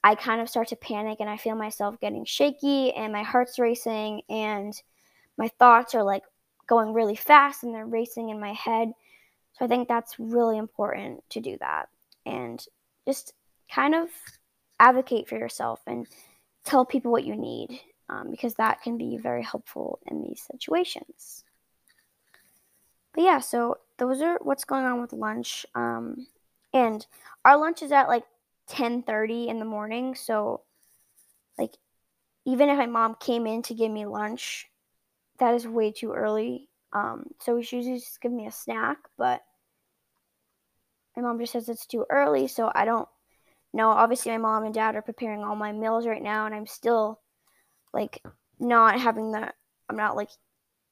I 0.05 0.15
kind 0.15 0.41
of 0.41 0.49
start 0.49 0.69
to 0.69 0.77
panic 0.77 1.19
and 1.21 1.29
I 1.29 1.37
feel 1.37 1.57
myself 1.57 2.01
getting 2.01 2.25
shaky 2.25 2.93
and 2.93 3.13
my 3.13 3.23
heart's 3.23 3.59
racing 3.59 4.23
and 4.29 4.81
my 5.37 5.49
thoughts 5.59 5.95
are 5.95 6.05
like 6.05 6.23
going 6.69 6.93
really 6.93 7.17
fast 7.17 7.65
and 7.65 7.75
they're 7.75 7.87
racing 7.87 8.29
in 8.29 8.41
my 8.41 8.53
head 8.53 8.93
so 9.59 9.65
I 9.65 9.69
think 9.69 9.89
that's 9.89 10.19
really 10.19 10.57
important 10.57 11.23
to 11.31 11.41
do 11.41 11.57
that 11.61 11.89
and 12.25 12.65
just 13.07 13.33
kind 13.73 13.95
of 13.95 14.09
advocate 14.79 15.29
for 15.29 15.37
yourself 15.37 15.81
and 15.87 16.07
tell 16.65 16.85
people 16.85 17.11
what 17.11 17.25
you 17.25 17.35
need 17.35 17.81
um, 18.09 18.31
because 18.31 18.55
that 18.55 18.83
can 18.83 18.97
be 18.97 19.17
very 19.17 19.43
helpful 19.43 19.99
in 20.07 20.23
these 20.23 20.47
situations. 20.51 21.45
But 23.15 23.25
yeah, 23.25 23.41
so 23.41 23.79
those 23.99 24.23
are 24.23 24.39
what's 24.43 24.65
going 24.65 24.85
on 24.85 25.01
with 25.01 25.13
lunch. 25.13 25.67
Um, 25.75 26.27
and 26.73 27.05
our 27.45 27.59
lunch 27.59 27.83
is 27.83 27.91
at 27.91 28.09
like 28.09 28.25
10:30 28.69 29.49
in 29.49 29.59
the 29.59 29.65
morning, 29.65 30.15
so 30.15 30.63
like 31.59 31.75
even 32.45 32.69
if 32.69 32.79
my 32.79 32.87
mom 32.87 33.17
came 33.19 33.47
in 33.47 33.63
to 33.63 33.75
give 33.75 33.91
me 33.91 34.07
lunch, 34.07 34.69
that 35.39 35.55
is 35.55 35.67
way 35.67 35.91
too 35.91 36.13
early. 36.13 36.69
Um, 36.93 37.25
so 37.41 37.61
she 37.61 37.77
usually 37.77 37.99
just 37.99 38.21
give 38.21 38.33
me 38.33 38.47
a 38.47 38.53
snack, 38.53 38.99
but 39.17 39.43
my 41.19 41.29
mom 41.29 41.41
just 41.41 41.53
says 41.53 41.69
it's 41.69 41.87
too 41.87 42.07
early, 42.11 42.47
so 42.47 42.71
I 42.73 42.85
don't 42.85 43.09
know. 43.73 43.89
Obviously, 43.89 44.31
my 44.33 44.39
mom 44.39 44.65
and 44.65 44.73
dad 44.73 44.95
are 44.95 45.03
preparing 45.03 45.43
all 45.43 45.57
my 45.57 45.73
meals 45.73 46.07
right 46.07 46.23
now, 46.23 46.47
and 46.47 46.55
I'm 46.55 46.67
still 46.67 47.21
like 47.93 48.23
not 48.61 49.01
having 49.01 49.33
the. 49.33 49.53
I'm 49.89 49.97
not 49.97 50.15
like 50.15 50.31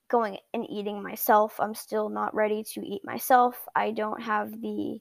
going 0.08 0.38
and 0.52 0.68
eating 0.68 1.00
myself. 1.00 1.60
I'm 1.60 1.74
still 1.74 2.08
not 2.08 2.34
ready 2.34 2.64
to 2.74 2.80
eat 2.84 3.04
myself. 3.04 3.56
I 3.74 3.92
don't 3.92 4.20
have 4.20 4.50
the. 4.50 4.98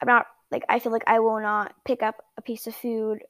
I'm 0.00 0.08
not 0.08 0.26
like 0.50 0.64
I 0.70 0.78
feel 0.78 0.92
like 0.92 1.04
I 1.06 1.20
will 1.20 1.40
not 1.40 1.74
pick 1.84 2.02
up 2.02 2.24
a 2.38 2.42
piece 2.42 2.66
of 2.66 2.74
food 2.74 3.22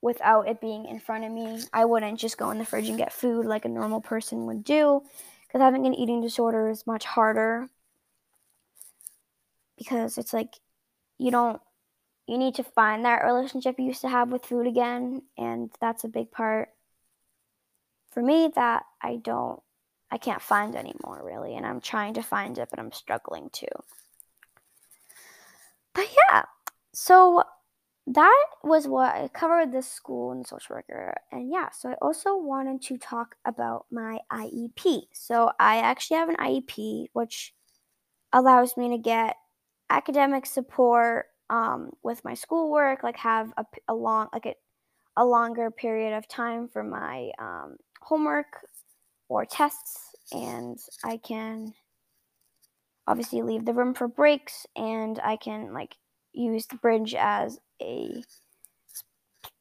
without 0.00 0.48
it 0.48 0.60
being 0.60 0.86
in 0.86 1.00
front 1.00 1.24
of 1.24 1.32
me. 1.32 1.60
I 1.72 1.84
wouldn't 1.84 2.20
just 2.20 2.38
go 2.38 2.52
in 2.52 2.58
the 2.58 2.64
fridge 2.64 2.88
and 2.88 2.96
get 2.98 3.12
food 3.12 3.44
like 3.44 3.64
a 3.64 3.68
normal 3.68 4.00
person 4.00 4.46
would 4.46 4.62
do 4.62 5.02
because 5.46 5.60
having 5.60 5.84
an 5.86 5.94
eating 5.94 6.20
disorder 6.20 6.68
is 6.68 6.86
much 6.86 7.04
harder 7.04 7.68
because 9.78 10.18
it's 10.18 10.32
like 10.32 10.54
you 11.18 11.30
don't 11.30 11.60
you 12.26 12.36
need 12.36 12.56
to 12.56 12.64
find 12.64 13.04
that 13.04 13.24
relationship 13.24 13.76
you 13.78 13.86
used 13.86 14.02
to 14.02 14.08
have 14.08 14.30
with 14.30 14.44
food 14.44 14.66
again 14.66 15.22
and 15.38 15.70
that's 15.80 16.04
a 16.04 16.08
big 16.08 16.30
part 16.30 16.68
for 18.10 18.22
me 18.22 18.50
that 18.54 18.84
I 19.02 19.16
don't 19.16 19.60
I 20.10 20.18
can't 20.18 20.42
find 20.42 20.74
anymore 20.76 21.22
really 21.24 21.54
and 21.54 21.66
I'm 21.66 21.80
trying 21.80 22.14
to 22.14 22.22
find 22.22 22.58
it 22.58 22.68
but 22.70 22.78
I'm 22.78 22.92
struggling 22.92 23.50
to. 23.54 23.68
But 25.94 26.08
yeah, 26.30 26.44
so 26.92 27.42
that 28.06 28.46
was 28.62 28.88
what 28.88 29.14
I 29.14 29.28
covered 29.28 29.72
the 29.72 29.82
school 29.82 30.32
and 30.32 30.46
social 30.46 30.76
worker. 30.76 31.14
And 31.30 31.50
yeah, 31.50 31.70
so 31.70 31.90
I 31.90 31.94
also 32.00 32.36
wanted 32.36 32.80
to 32.82 32.98
talk 32.98 33.34
about 33.44 33.86
my 33.90 34.18
IEP. 34.32 35.02
So 35.12 35.50
I 35.60 35.78
actually 35.78 36.16
have 36.18 36.28
an 36.28 36.36
IEP 36.36 37.06
which 37.12 37.52
allows 38.32 38.76
me 38.76 38.90
to 38.90 38.98
get 38.98 39.36
academic 39.90 40.46
support 40.46 41.26
um, 41.50 41.90
with 42.02 42.24
my 42.24 42.34
schoolwork, 42.34 43.02
like 43.02 43.16
have 43.16 43.52
a, 43.56 43.64
a 43.88 43.94
long 43.94 44.28
like 44.32 44.46
a, 44.46 44.54
a 45.16 45.24
longer 45.24 45.70
period 45.70 46.16
of 46.16 46.28
time 46.28 46.68
for 46.68 46.82
my 46.84 47.30
um, 47.38 47.76
homework 48.00 48.66
or 49.28 49.44
tests, 49.44 50.14
and 50.32 50.78
I 51.04 51.16
can 51.18 51.72
obviously 53.06 53.42
leave 53.42 53.64
the 53.64 53.72
room 53.72 53.94
for 53.94 54.08
breaks, 54.08 54.66
and 54.76 55.18
I 55.22 55.36
can 55.36 55.72
like 55.72 55.96
use 56.32 56.66
the 56.66 56.76
bridge 56.76 57.14
as 57.14 57.58
a 57.80 58.22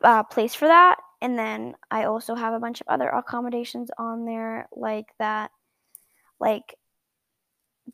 uh, 0.03 0.23
place 0.23 0.53
for 0.53 0.67
that. 0.67 0.97
And 1.21 1.37
then 1.37 1.75
I 1.89 2.03
also 2.03 2.35
have 2.35 2.53
a 2.53 2.59
bunch 2.59 2.81
of 2.81 2.87
other 2.87 3.09
accommodations 3.09 3.89
on 3.97 4.25
there, 4.25 4.69
like 4.75 5.07
that, 5.17 5.49
like 6.39 6.75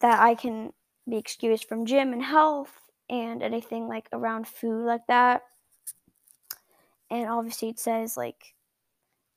that 0.01 0.19
I 0.19 0.35
can 0.35 0.73
be 1.09 1.17
excused 1.17 1.65
from 1.65 1.85
gym 1.85 2.13
and 2.13 2.23
health 2.23 2.73
and 3.09 3.43
anything 3.43 3.87
like 3.87 4.07
around 4.13 4.47
food 4.47 4.85
like 4.85 5.05
that. 5.07 5.43
And 7.09 7.29
obviously 7.29 7.69
it 7.69 7.79
says 7.79 8.17
like 8.17 8.55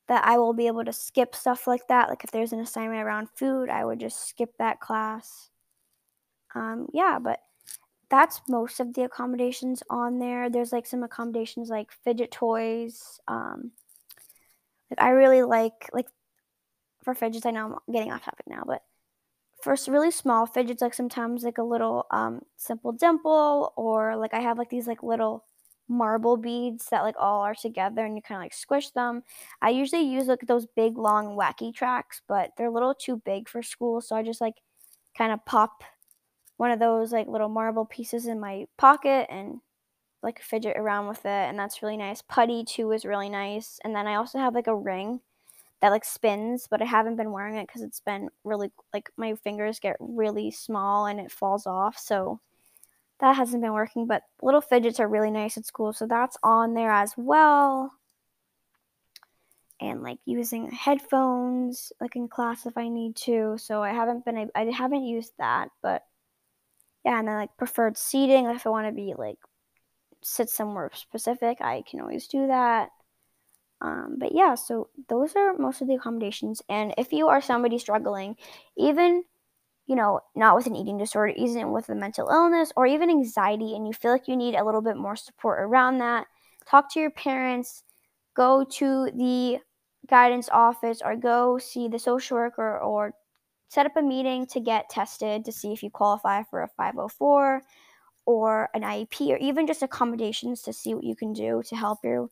that 0.09 0.25
I 0.25 0.39
will 0.39 0.53
be 0.53 0.69
able 0.69 0.85
to 0.85 0.93
skip 0.93 1.35
stuff 1.35 1.67
like 1.67 1.89
that. 1.89 2.09
Like 2.09 2.25
if 2.25 2.31
there's 2.31 2.53
an 2.53 2.61
assignment 2.61 3.03
around 3.03 3.29
food, 3.35 3.69
I 3.69 3.85
would 3.85 4.01
just 4.01 4.29
skip 4.29 4.57
that 4.59 4.81
class. 4.81 5.51
Um, 6.55 6.87
yeah, 6.93 7.19
but 7.21 7.41
that's 8.09 8.41
most 8.49 8.79
of 8.79 8.95
the 8.95 9.03
accommodations 9.03 9.83
on 9.91 10.19
there. 10.19 10.49
There's 10.49 10.73
like 10.73 10.87
some 10.87 11.03
accommodations 11.03 11.69
like 11.69 11.91
fidget 11.91 12.31
toys. 12.31 13.21
Um, 13.27 13.73
like 14.91 15.03
I 15.03 15.11
really 15.11 15.43
like 15.43 15.91
like 15.93 16.07
for 17.03 17.15
fidgets. 17.15 17.47
I 17.47 17.51
know 17.51 17.81
I'm 17.87 17.93
getting 17.93 18.13
off 18.13 18.25
topic 18.25 18.47
now, 18.49 18.63
but 18.65 18.83
for 19.67 19.77
really 19.91 20.13
small 20.13 20.47
fidgets, 20.47 20.81
like 20.81 20.95
sometimes 20.95 21.43
like 21.43 21.59
a 21.59 21.63
little 21.63 22.07
um, 22.13 22.41
simple 22.57 22.93
dimple, 22.93 23.73
or 23.77 24.17
like 24.17 24.33
I 24.33 24.39
have 24.39 24.59
like 24.59 24.71
these 24.71 24.87
like 24.87 25.03
little 25.03 25.45
marble 25.89 26.37
beads 26.37 26.87
that 26.91 27.03
like 27.03 27.17
all 27.19 27.41
are 27.41 27.55
together 27.55 28.05
and 28.05 28.15
you 28.15 28.23
kind 28.23 28.39
of 28.39 28.45
like 28.45 28.55
squish 28.55 28.91
them. 28.91 29.25
I 29.61 29.71
usually 29.71 30.03
use 30.03 30.29
like 30.29 30.47
those 30.47 30.67
big 30.77 30.97
long 30.97 31.37
wacky 31.37 31.75
tracks, 31.75 32.23
but 32.29 32.51
they're 32.57 32.69
a 32.69 32.73
little 32.73 32.95
too 32.95 33.21
big 33.25 33.49
for 33.49 33.61
school, 33.61 34.01
so 34.01 34.15
I 34.15 34.23
just 34.23 34.41
like 34.41 34.55
kind 35.19 35.33
of 35.33 35.45
pop 35.47 35.83
one 36.59 36.71
of 36.71 36.79
those 36.79 37.11
like 37.11 37.27
little 37.27 37.49
marble 37.49 37.87
pieces 37.87 38.27
in 38.27 38.39
my 38.39 38.67
pocket 38.79 39.27
and 39.31 39.61
like 40.23 40.41
fidget 40.41 40.77
around 40.77 41.09
with 41.09 41.25
it 41.27 41.29
and 41.49 41.59
that's 41.59 41.83
really 41.83 41.97
nice. 41.97 42.23
Putty 42.23 42.65
too 42.65 42.93
is 42.93 43.05
really 43.05 43.29
nice. 43.29 43.81
And 43.83 43.97
then 43.97 44.07
I 44.07 44.15
also 44.15 44.39
have 44.39 44.55
like 44.55 44.69
a 44.69 44.77
ring 44.77 45.21
that 45.81 45.91
like 45.91 46.05
spins, 46.05 46.67
but 46.71 46.83
I 46.83 46.87
haven't 46.87 47.17
been 47.17 47.33
wearing 47.33 47.57
it 47.57 47.69
cuz 47.69 47.83
it's 47.83 48.01
been 48.01 48.31
really 48.45 48.73
like 48.93 49.11
my 49.17 49.35
fingers 49.35 49.81
get 49.81 49.97
really 50.01 50.51
small 50.51 51.07
and 51.07 51.21
it 51.21 51.31
falls 51.33 51.67
off. 51.67 51.99
So 51.99 52.41
that 53.21 53.37
hasn't 53.37 53.63
been 53.63 53.73
working, 53.73 54.07
but 54.07 54.23
little 54.43 54.61
fidgets 54.61 55.01
are 55.01 55.09
really 55.09 55.31
nice 55.31 55.57
at 55.57 55.67
school. 55.67 55.93
So 55.93 56.07
that's 56.07 56.37
on 56.43 56.75
there 56.75 56.91
as 56.91 57.15
well. 57.17 57.93
And 59.81 60.03
like 60.03 60.19
using 60.25 60.71
headphones 60.71 61.93
like 62.01 62.17
in 62.17 62.29
class 62.29 62.67
if 62.67 62.77
I 62.79 62.89
need 62.89 63.17
to. 63.17 63.57
So 63.59 63.83
I 63.83 63.93
haven't 63.93 64.25
been 64.25 64.51
I 64.55 64.65
haven't 64.71 65.05
used 65.05 65.33
that, 65.39 65.71
but 65.83 66.05
yeah, 67.05 67.19
and 67.19 67.29
then 67.29 67.37
like 67.37 67.57
preferred 67.57 67.97
seating 67.97 68.47
if 68.47 68.67
I 68.67 68.71
want 68.71 68.89
to 68.89 68.93
be 68.93 69.15
like 69.17 69.39
sit 70.23 70.51
somewhere 70.51 70.91
specific, 70.95 71.61
I 71.61 71.83
can 71.89 72.01
always 72.01 72.27
do 72.27 72.49
that. 72.49 72.91
Um, 73.81 74.17
but 74.19 74.35
yeah, 74.35 74.55
so 74.55 74.89
those 75.09 75.37
are 75.37 75.57
most 75.59 75.81
of 75.83 75.89
the 75.89 75.95
accommodations. 75.95 76.63
And 76.69 76.95
if 76.97 77.13
you 77.13 77.29
are 77.29 77.41
somebody 77.41 77.79
struggling, 77.79 78.37
even 78.77 79.25
you 79.87 79.95
know, 79.95 80.21
not 80.35 80.57
with 80.57 80.67
an 80.67 80.77
eating 80.77 80.99
disorder, 80.99 81.33
even 81.37 81.71
with 81.71 81.89
a 81.89 81.95
mental 81.95 82.29
illness 82.29 82.73
or 82.77 82.87
even 82.87 83.09
anxiety, 83.09 83.75
and 83.75 83.87
you 83.87 83.93
feel 83.93 84.11
like 84.11 84.29
you 84.29 84.37
need 84.37 84.55
a 84.55 84.65
little 84.65 84.83
bit 84.83 84.97
more 84.97 85.17
support 85.17 85.61
around 85.61 85.99
that, 85.99 86.27
talk 86.69 86.93
to 86.93 87.01
your 87.01 87.11
parents, 87.11 87.85
go 88.35 88.65
to 88.65 89.11
the 89.15 89.59
guidance 90.09 90.49
office, 90.51 91.01
or 91.05 91.15
go 91.15 91.59
see 91.59 91.89
the 91.89 91.99
social 91.99 92.37
worker, 92.37 92.79
or 92.81 93.15
set 93.69 93.87
up 93.87 93.97
a 93.97 94.03
meeting 94.03 94.47
to 94.47 94.61
get 94.61 94.91
tested 94.91 95.45
to 95.45 95.53
see 95.53 95.73
if 95.73 95.83
you 95.83 95.91
qualify 95.91 96.43
for 96.45 96.63
a 96.63 96.69
504 96.77 97.63
or 98.27 98.69
an 98.75 98.83
IEP 98.83 99.31
or 99.31 99.37
even 99.37 99.67
just 99.67 99.83
accommodations 99.83 100.63
to 100.63 100.73
see 100.73 100.95
what 100.95 101.05
you 101.05 101.15
can 101.15 101.33
do 101.33 101.63
to 101.67 101.77
help 101.77 102.01
you 102.03 102.31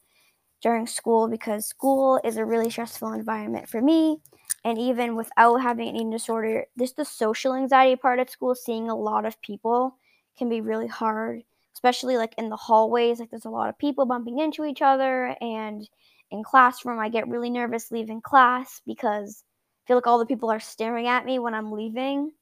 during 0.63 0.87
school 0.87 1.29
because 1.29 1.67
school 1.67 2.21
is 2.25 2.37
a 2.37 2.45
really 2.45 2.71
stressful 2.71 3.13
environment 3.13 3.69
for 3.69 3.81
me. 3.81 4.19
And 4.65 4.79
even 4.79 5.15
without 5.15 5.57
having 5.57 5.89
an 5.89 5.97
eating 5.97 6.11
disorder, 6.11 6.65
just 6.79 6.97
the 6.97 7.05
social 7.05 7.55
anxiety 7.55 7.97
part 7.97 8.19
of 8.19 8.31
school, 8.31 8.55
seeing 8.55 8.89
a 8.89 8.97
lot 8.97 9.27
of 9.27 9.41
people 9.43 9.97
can 10.39 10.49
be 10.49 10.63
really 10.63 10.87
hard, 10.87 11.43
especially 11.75 12.17
like 12.17 12.35
in 12.39 12.49
the 12.49 12.57
hallways. 12.57 13.21
Like 13.21 13.31
there's 13.31 13.45
a 13.45 13.51
lot 13.51 13.69
of 13.69 13.79
people 13.79 14.07
bumping 14.07 14.39
into 14.39 14.65
each 14.65 14.81
other. 14.81 15.37
And 15.41 15.87
in 16.31 16.43
classroom, 16.43 16.99
I 16.99 17.11
get 17.11 17.29
really 17.29 17.51
nervous 17.51 17.91
leaving 17.91 18.23
class 18.23 18.81
because 18.87 19.45
I 19.85 19.89
feel 19.89 19.97
like 19.99 20.07
all 20.07 20.19
the 20.19 20.27
people 20.27 20.51
are 20.51 20.61
staring 20.61 21.09
at 21.09 21.27
me 21.27 21.39
when 21.39 21.53
I'm 21.53 21.71
leaving 21.71 22.33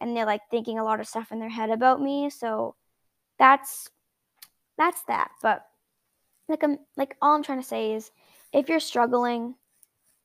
and 0.00 0.16
they're 0.16 0.26
like 0.26 0.42
thinking 0.50 0.78
a 0.78 0.84
lot 0.84 1.00
of 1.00 1.08
stuff 1.08 1.32
in 1.32 1.38
their 1.38 1.48
head 1.48 1.70
about 1.70 2.02
me. 2.02 2.28
So 2.28 2.74
that's 3.38 3.88
that's 4.76 5.02
that. 5.04 5.30
But 5.42 5.64
like 6.48 6.62
I'm 6.62 6.78
like 6.96 7.16
all 7.20 7.34
I'm 7.34 7.42
trying 7.42 7.60
to 7.60 7.66
say 7.66 7.92
is 7.92 8.10
if 8.52 8.68
you're 8.68 8.80
struggling, 8.80 9.54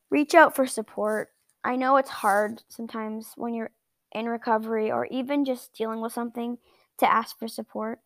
reach 0.10 0.36
out 0.36 0.56
for 0.56 0.66
support. 0.66 1.30
I 1.64 1.76
know 1.76 1.98
it's 1.98 2.10
hard 2.10 2.64
sometimes 2.70 3.34
when 3.36 3.54
you're 3.54 3.72
in 4.12 4.28
recovery 4.28 4.92
or 4.92 5.06
even 5.08 5.46
just 5.46 5.74
dealing 5.74 6.02
with 6.02 6.14
something 6.14 6.58
to 7.00 7.12
ask 7.12 7.38
for 7.38 7.48
support. 7.48 8.00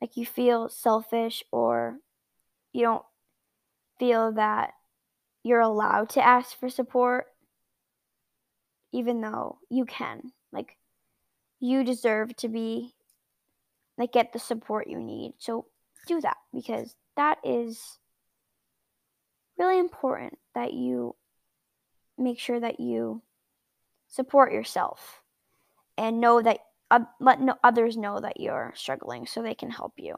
Like 0.00 0.16
you 0.16 0.26
feel 0.26 0.68
selfish 0.68 1.44
or 1.52 1.98
you 2.72 2.82
don't 2.82 3.04
feel 3.98 4.32
that 4.32 4.72
you're 5.42 5.60
allowed 5.60 6.10
to 6.10 6.24
ask 6.24 6.58
for 6.58 6.68
support 6.68 7.26
even 8.92 9.20
though 9.20 9.58
you 9.70 9.84
can. 9.84 10.32
Like 10.52 10.76
you 11.60 11.84
deserve 11.84 12.34
to 12.36 12.48
be 12.48 12.94
like 13.96 14.12
get 14.12 14.32
the 14.32 14.38
support 14.38 14.88
you 14.88 14.98
need. 14.98 15.34
So 15.38 15.66
do 16.06 16.20
that 16.20 16.36
because 16.52 16.94
that 17.16 17.38
is 17.44 17.98
really 19.58 19.78
important 19.78 20.38
that 20.54 20.72
you 20.72 21.14
make 22.18 22.38
sure 22.38 22.58
that 22.60 22.80
you 22.80 23.22
support 24.08 24.52
yourself 24.52 25.22
and 25.96 26.20
know 26.20 26.42
that 26.42 26.58
uh, 26.90 27.00
let 27.20 27.40
no, 27.40 27.56
others 27.64 27.96
know 27.96 28.20
that 28.20 28.38
you're 28.40 28.72
struggling 28.76 29.26
so 29.26 29.42
they 29.42 29.54
can 29.54 29.70
help 29.70 29.94
you. 29.96 30.16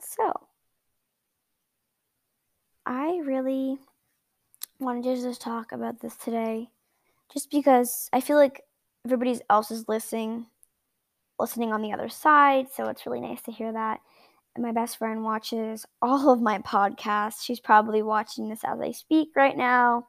So, 0.00 0.32
I 2.84 3.20
really 3.24 3.78
wanted 4.78 5.04
to 5.04 5.22
just 5.22 5.40
talk 5.40 5.72
about 5.72 6.00
this 6.00 6.16
today 6.16 6.70
just 7.32 7.50
because 7.50 8.08
I 8.12 8.20
feel 8.20 8.36
like 8.36 8.62
everybody 9.04 9.40
else 9.50 9.70
is 9.70 9.88
listening 9.88 10.46
listening 11.38 11.72
on 11.72 11.82
the 11.82 11.92
other 11.92 12.08
side, 12.08 12.66
so 12.74 12.86
it's 12.88 13.06
really 13.06 13.20
nice 13.20 13.42
to 13.42 13.52
hear 13.52 13.72
that. 13.72 14.00
And 14.54 14.64
my 14.64 14.72
best 14.72 14.96
friend 14.98 15.22
watches 15.22 15.86
all 16.02 16.30
of 16.30 16.40
my 16.40 16.58
podcasts. 16.58 17.42
She's 17.42 17.60
probably 17.60 18.02
watching 18.02 18.48
this 18.48 18.62
as 18.64 18.80
I 18.80 18.92
speak 18.92 19.30
right 19.36 19.56
now, 19.56 20.06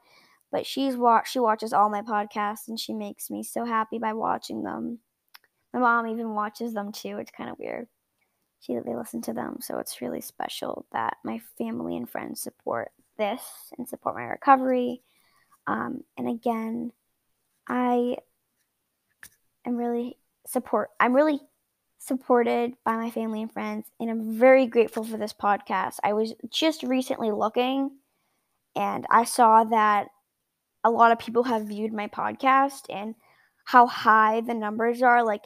but 0.51 0.65
she's 0.65 0.95
wa- 0.95 1.23
she 1.23 1.39
watches 1.39 1.73
all 1.73 1.89
my 1.89 2.01
podcasts 2.01 2.67
and 2.67 2.79
she 2.79 2.93
makes 2.93 3.29
me 3.29 3.43
so 3.43 3.65
happy 3.65 3.99
by 3.99 4.13
watching 4.13 4.63
them. 4.63 4.99
My 5.73 5.79
mom 5.79 6.07
even 6.07 6.33
watches 6.33 6.73
them 6.73 6.91
too. 6.91 7.17
It's 7.17 7.31
kind 7.31 7.49
of 7.49 7.59
weird. 7.59 7.87
She 8.61 8.73
they 8.73 8.95
listen 8.95 9.21
to 9.23 9.33
them, 9.33 9.57
so 9.61 9.77
it's 9.77 10.01
really 10.01 10.21
special 10.21 10.85
that 10.91 11.17
my 11.23 11.39
family 11.57 11.95
and 11.95 12.09
friends 12.09 12.41
support 12.41 12.91
this 13.17 13.41
and 13.77 13.87
support 13.87 14.15
my 14.15 14.23
recovery. 14.23 15.03
Um, 15.67 16.03
and 16.17 16.27
again, 16.27 16.91
I 17.67 18.17
am 19.65 19.75
really 19.75 20.17
support. 20.47 20.89
I'm 20.99 21.15
really 21.15 21.39
supported 21.99 22.73
by 22.85 22.95
my 22.95 23.09
family 23.09 23.41
and 23.41 23.51
friends, 23.51 23.87
and 23.99 24.09
I'm 24.09 24.37
very 24.37 24.65
grateful 24.67 25.03
for 25.03 25.17
this 25.17 25.33
podcast. 25.33 25.95
I 26.03 26.13
was 26.13 26.33
just 26.49 26.83
recently 26.83 27.31
looking 27.31 27.91
and 28.75 29.05
I 29.09 29.23
saw 29.23 29.63
that 29.65 30.09
a 30.83 30.91
lot 30.91 31.11
of 31.11 31.19
people 31.19 31.43
have 31.43 31.67
viewed 31.67 31.91
my 31.91 32.07
podcast 32.07 32.83
and 32.89 33.15
how 33.65 33.87
high 33.87 34.41
the 34.41 34.53
numbers 34.53 35.01
are 35.01 35.23
like 35.23 35.45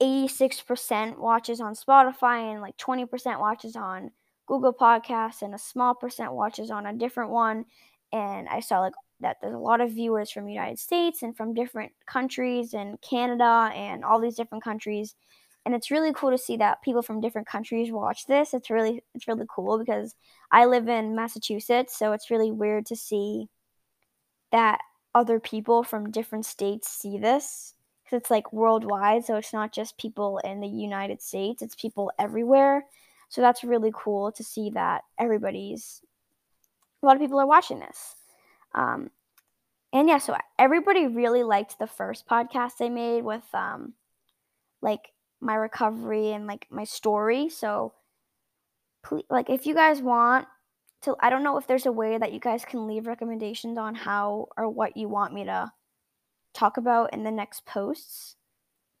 86% 0.00 1.18
watches 1.18 1.60
on 1.60 1.74
Spotify 1.74 2.52
and 2.52 2.60
like 2.60 2.76
20% 2.76 3.40
watches 3.40 3.76
on 3.76 4.10
Google 4.46 4.74
Podcasts 4.74 5.42
and 5.42 5.54
a 5.54 5.58
small 5.58 5.94
percent 5.94 6.32
watches 6.32 6.70
on 6.70 6.86
a 6.86 6.92
different 6.92 7.30
one 7.30 7.64
and 8.12 8.46
I 8.48 8.60
saw 8.60 8.80
like 8.80 8.92
that 9.20 9.38
there's 9.40 9.54
a 9.54 9.58
lot 9.58 9.80
of 9.80 9.92
viewers 9.92 10.30
from 10.30 10.48
United 10.48 10.78
States 10.78 11.22
and 11.22 11.36
from 11.36 11.54
different 11.54 11.92
countries 12.06 12.74
and 12.74 13.00
Canada 13.00 13.70
and 13.74 14.04
all 14.04 14.20
these 14.20 14.36
different 14.36 14.64
countries. 14.64 15.14
And 15.64 15.74
it's 15.74 15.90
really 15.90 16.12
cool 16.12 16.30
to 16.30 16.38
see 16.38 16.56
that 16.58 16.82
people 16.82 17.02
from 17.02 17.20
different 17.20 17.48
countries 17.48 17.90
watch 17.90 18.26
this. 18.26 18.54
It's 18.54 18.70
really 18.70 19.02
it's 19.14 19.26
really 19.26 19.46
cool 19.48 19.78
because 19.78 20.14
I 20.52 20.66
live 20.66 20.88
in 20.88 21.16
Massachusetts, 21.16 21.98
so 21.98 22.12
it's 22.12 22.30
really 22.30 22.52
weird 22.52 22.86
to 22.86 22.96
see 22.96 23.48
that 24.52 24.80
other 25.14 25.40
people 25.40 25.82
from 25.82 26.10
different 26.10 26.44
states 26.46 26.88
see 26.88 27.18
this 27.18 27.74
because 28.04 28.18
it's 28.18 28.30
like 28.30 28.52
worldwide, 28.52 29.24
so 29.24 29.36
it's 29.36 29.52
not 29.52 29.72
just 29.72 29.98
people 29.98 30.38
in 30.44 30.60
the 30.60 30.68
United 30.68 31.20
States, 31.20 31.62
it's 31.62 31.74
people 31.74 32.12
everywhere. 32.18 32.84
So 33.28 33.40
that's 33.40 33.64
really 33.64 33.92
cool 33.94 34.30
to 34.32 34.44
see 34.44 34.70
that 34.70 35.02
everybody's 35.18 36.02
a 37.02 37.06
lot 37.06 37.16
of 37.16 37.22
people 37.22 37.40
are 37.40 37.46
watching 37.46 37.80
this. 37.80 38.15
Um, 38.76 39.10
and 39.92 40.08
yeah, 40.08 40.18
so 40.18 40.36
everybody 40.58 41.06
really 41.06 41.42
liked 41.42 41.78
the 41.78 41.86
first 41.86 42.28
podcast 42.28 42.74
I 42.80 42.90
made 42.90 43.24
with 43.24 43.44
um, 43.54 43.94
like 44.82 45.12
my 45.40 45.54
recovery 45.54 46.32
and 46.32 46.46
like 46.46 46.66
my 46.70 46.84
story. 46.84 47.48
So, 47.48 47.94
please, 49.02 49.24
like, 49.30 49.48
if 49.48 49.66
you 49.66 49.74
guys 49.74 50.02
want 50.02 50.46
to, 51.02 51.16
I 51.20 51.30
don't 51.30 51.42
know 51.42 51.56
if 51.56 51.66
there's 51.66 51.86
a 51.86 51.92
way 51.92 52.18
that 52.18 52.32
you 52.32 52.40
guys 52.40 52.64
can 52.64 52.86
leave 52.86 53.06
recommendations 53.06 53.78
on 53.78 53.94
how 53.94 54.48
or 54.56 54.68
what 54.68 54.96
you 54.96 55.08
want 55.08 55.32
me 55.32 55.44
to 55.44 55.72
talk 56.52 56.76
about 56.76 57.12
in 57.14 57.24
the 57.24 57.30
next 57.30 57.64
posts, 57.64 58.36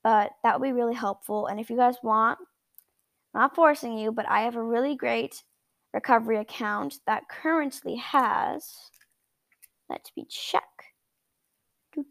but 0.02 0.30
that 0.42 0.58
would 0.58 0.66
be 0.66 0.72
really 0.72 0.94
helpful. 0.94 1.46
And 1.46 1.60
if 1.60 1.68
you 1.68 1.76
guys 1.76 1.96
want, 2.02 2.38
I'm 3.34 3.42
not 3.42 3.54
forcing 3.54 3.98
you, 3.98 4.12
but 4.12 4.28
I 4.28 4.42
have 4.42 4.56
a 4.56 4.62
really 4.62 4.94
great 4.94 5.42
recovery 5.92 6.38
account 6.38 7.00
that 7.06 7.28
currently 7.28 7.96
has 7.96 8.90
let 9.88 10.10
me 10.16 10.26
check. 10.28 10.62
Do, 11.94 12.04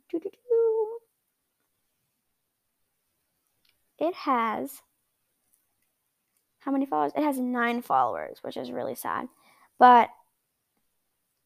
it 3.99 4.13
has 4.13 4.81
how 6.65 6.71
many 6.71 6.88
followers? 6.88 7.11
It 7.15 7.23
has 7.23 7.39
nine 7.39 7.83
followers, 7.83 8.39
which 8.41 8.57
is 8.57 8.71
really 8.71 8.95
sad. 8.95 9.27
But 9.77 10.09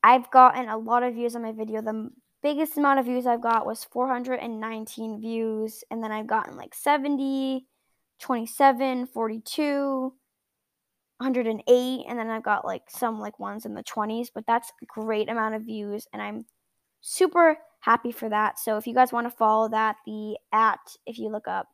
I've 0.02 0.32
gotten 0.32 0.70
a 0.70 0.78
lot 0.78 1.04
of 1.04 1.14
views 1.14 1.36
on 1.36 1.42
my 1.42 1.52
video. 1.52 1.82
The 1.82 2.10
biggest 2.42 2.78
amount 2.78 3.00
of 3.00 3.06
views 3.06 3.28
I've 3.28 3.42
got 3.42 3.66
was 3.66 3.84
419 3.84 5.20
views. 5.20 5.84
And 5.92 6.02
then 6.02 6.14
I've 6.14 6.28
gotten 6.28 6.56
like 6.56 6.74
70, 6.74 7.66
27, 8.20 9.08
42, 9.08 10.14
108 11.20 12.06
and 12.08 12.20
then 12.20 12.30
I've 12.30 12.44
got 12.44 12.66
like 12.66 12.84
some 12.90 13.20
like 13.20 13.40
ones 13.40 13.66
in 13.66 13.74
the 13.74 13.84
20s, 13.84 14.28
but 14.34 14.46
that's 14.48 14.72
great 14.88 15.30
amount 15.30 15.56
of 15.56 15.64
views 15.64 16.08
and 16.14 16.22
I'm 16.22 16.46
super 17.02 17.58
happy 17.82 18.12
for 18.12 18.30
that. 18.30 18.58
So 18.58 18.78
if 18.78 18.88
you 18.88 18.94
guys 18.94 19.12
want 19.12 19.30
to 19.30 19.38
follow 19.38 19.70
that, 19.70 19.98
the 20.06 20.38
at, 20.54 20.80
if 21.06 21.18
you 21.18 21.30
look 21.30 21.48
up 21.48 21.68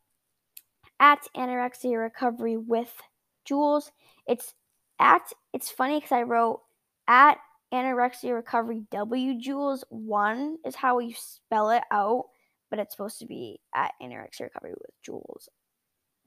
at 0.99 1.27
anorexia 1.35 2.01
recovery 2.01 2.57
with 2.57 2.93
Jules, 3.45 3.91
it's 4.27 4.53
at, 4.99 5.31
it's 5.53 5.69
funny 5.69 5.97
because 5.97 6.11
I 6.11 6.23
wrote 6.23 6.61
at 7.07 7.37
anorexia 7.71 8.33
recovery 8.33 8.83
W 8.91 9.39
Jules 9.39 9.83
one 9.89 10.57
is 10.65 10.75
how 10.75 10.99
you 10.99 11.13
spell 11.15 11.69
it 11.69 11.83
out, 11.91 12.25
but 12.69 12.79
it's 12.79 12.95
supposed 12.95 13.19
to 13.19 13.25
be 13.27 13.59
at 13.75 13.93
anorexia 14.01 14.41
recovery 14.41 14.73
with 14.73 14.91
Jules. 15.03 15.49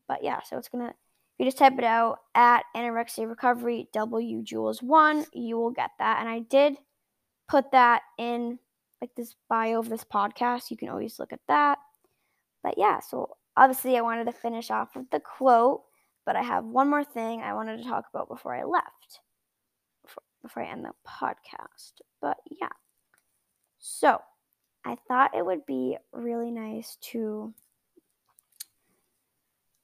But 0.06 0.22
yeah, 0.22 0.40
so 0.42 0.56
it's 0.56 0.68
gonna 0.68 0.94
you 1.38 1.44
just 1.44 1.58
type 1.58 1.78
it 1.78 1.84
out 1.84 2.18
at 2.34 2.64
anorexia 2.76 3.28
recovery 3.28 3.88
W 3.92 4.42
Jules 4.42 4.82
one, 4.82 5.24
you 5.32 5.56
will 5.56 5.70
get 5.70 5.90
that. 5.98 6.20
And 6.20 6.28
I 6.28 6.40
did 6.40 6.76
put 7.48 7.70
that 7.72 8.02
in 8.18 8.58
like 9.00 9.14
this 9.14 9.36
bio 9.48 9.78
of 9.78 9.88
this 9.88 10.04
podcast. 10.04 10.70
You 10.70 10.76
can 10.76 10.88
always 10.88 11.18
look 11.18 11.32
at 11.32 11.40
that. 11.48 11.78
But 12.62 12.74
yeah, 12.76 13.00
so 13.00 13.36
obviously 13.56 13.96
I 13.96 14.02
wanted 14.02 14.24
to 14.24 14.32
finish 14.32 14.70
off 14.70 14.96
with 14.96 15.08
the 15.10 15.20
quote, 15.20 15.82
but 16.26 16.34
I 16.34 16.42
have 16.42 16.64
one 16.64 16.90
more 16.90 17.04
thing 17.04 17.40
I 17.40 17.54
wanted 17.54 17.78
to 17.78 17.88
talk 17.88 18.06
about 18.12 18.28
before 18.28 18.54
I 18.54 18.64
left 18.64 19.20
before 20.42 20.62
I 20.62 20.70
end 20.70 20.84
the 20.84 20.92
podcast. 21.06 22.00
But 22.20 22.36
yeah. 22.60 22.68
So, 23.78 24.20
I 24.84 24.96
thought 25.06 25.36
it 25.36 25.44
would 25.44 25.66
be 25.66 25.96
really 26.12 26.50
nice 26.50 26.96
to 27.12 27.52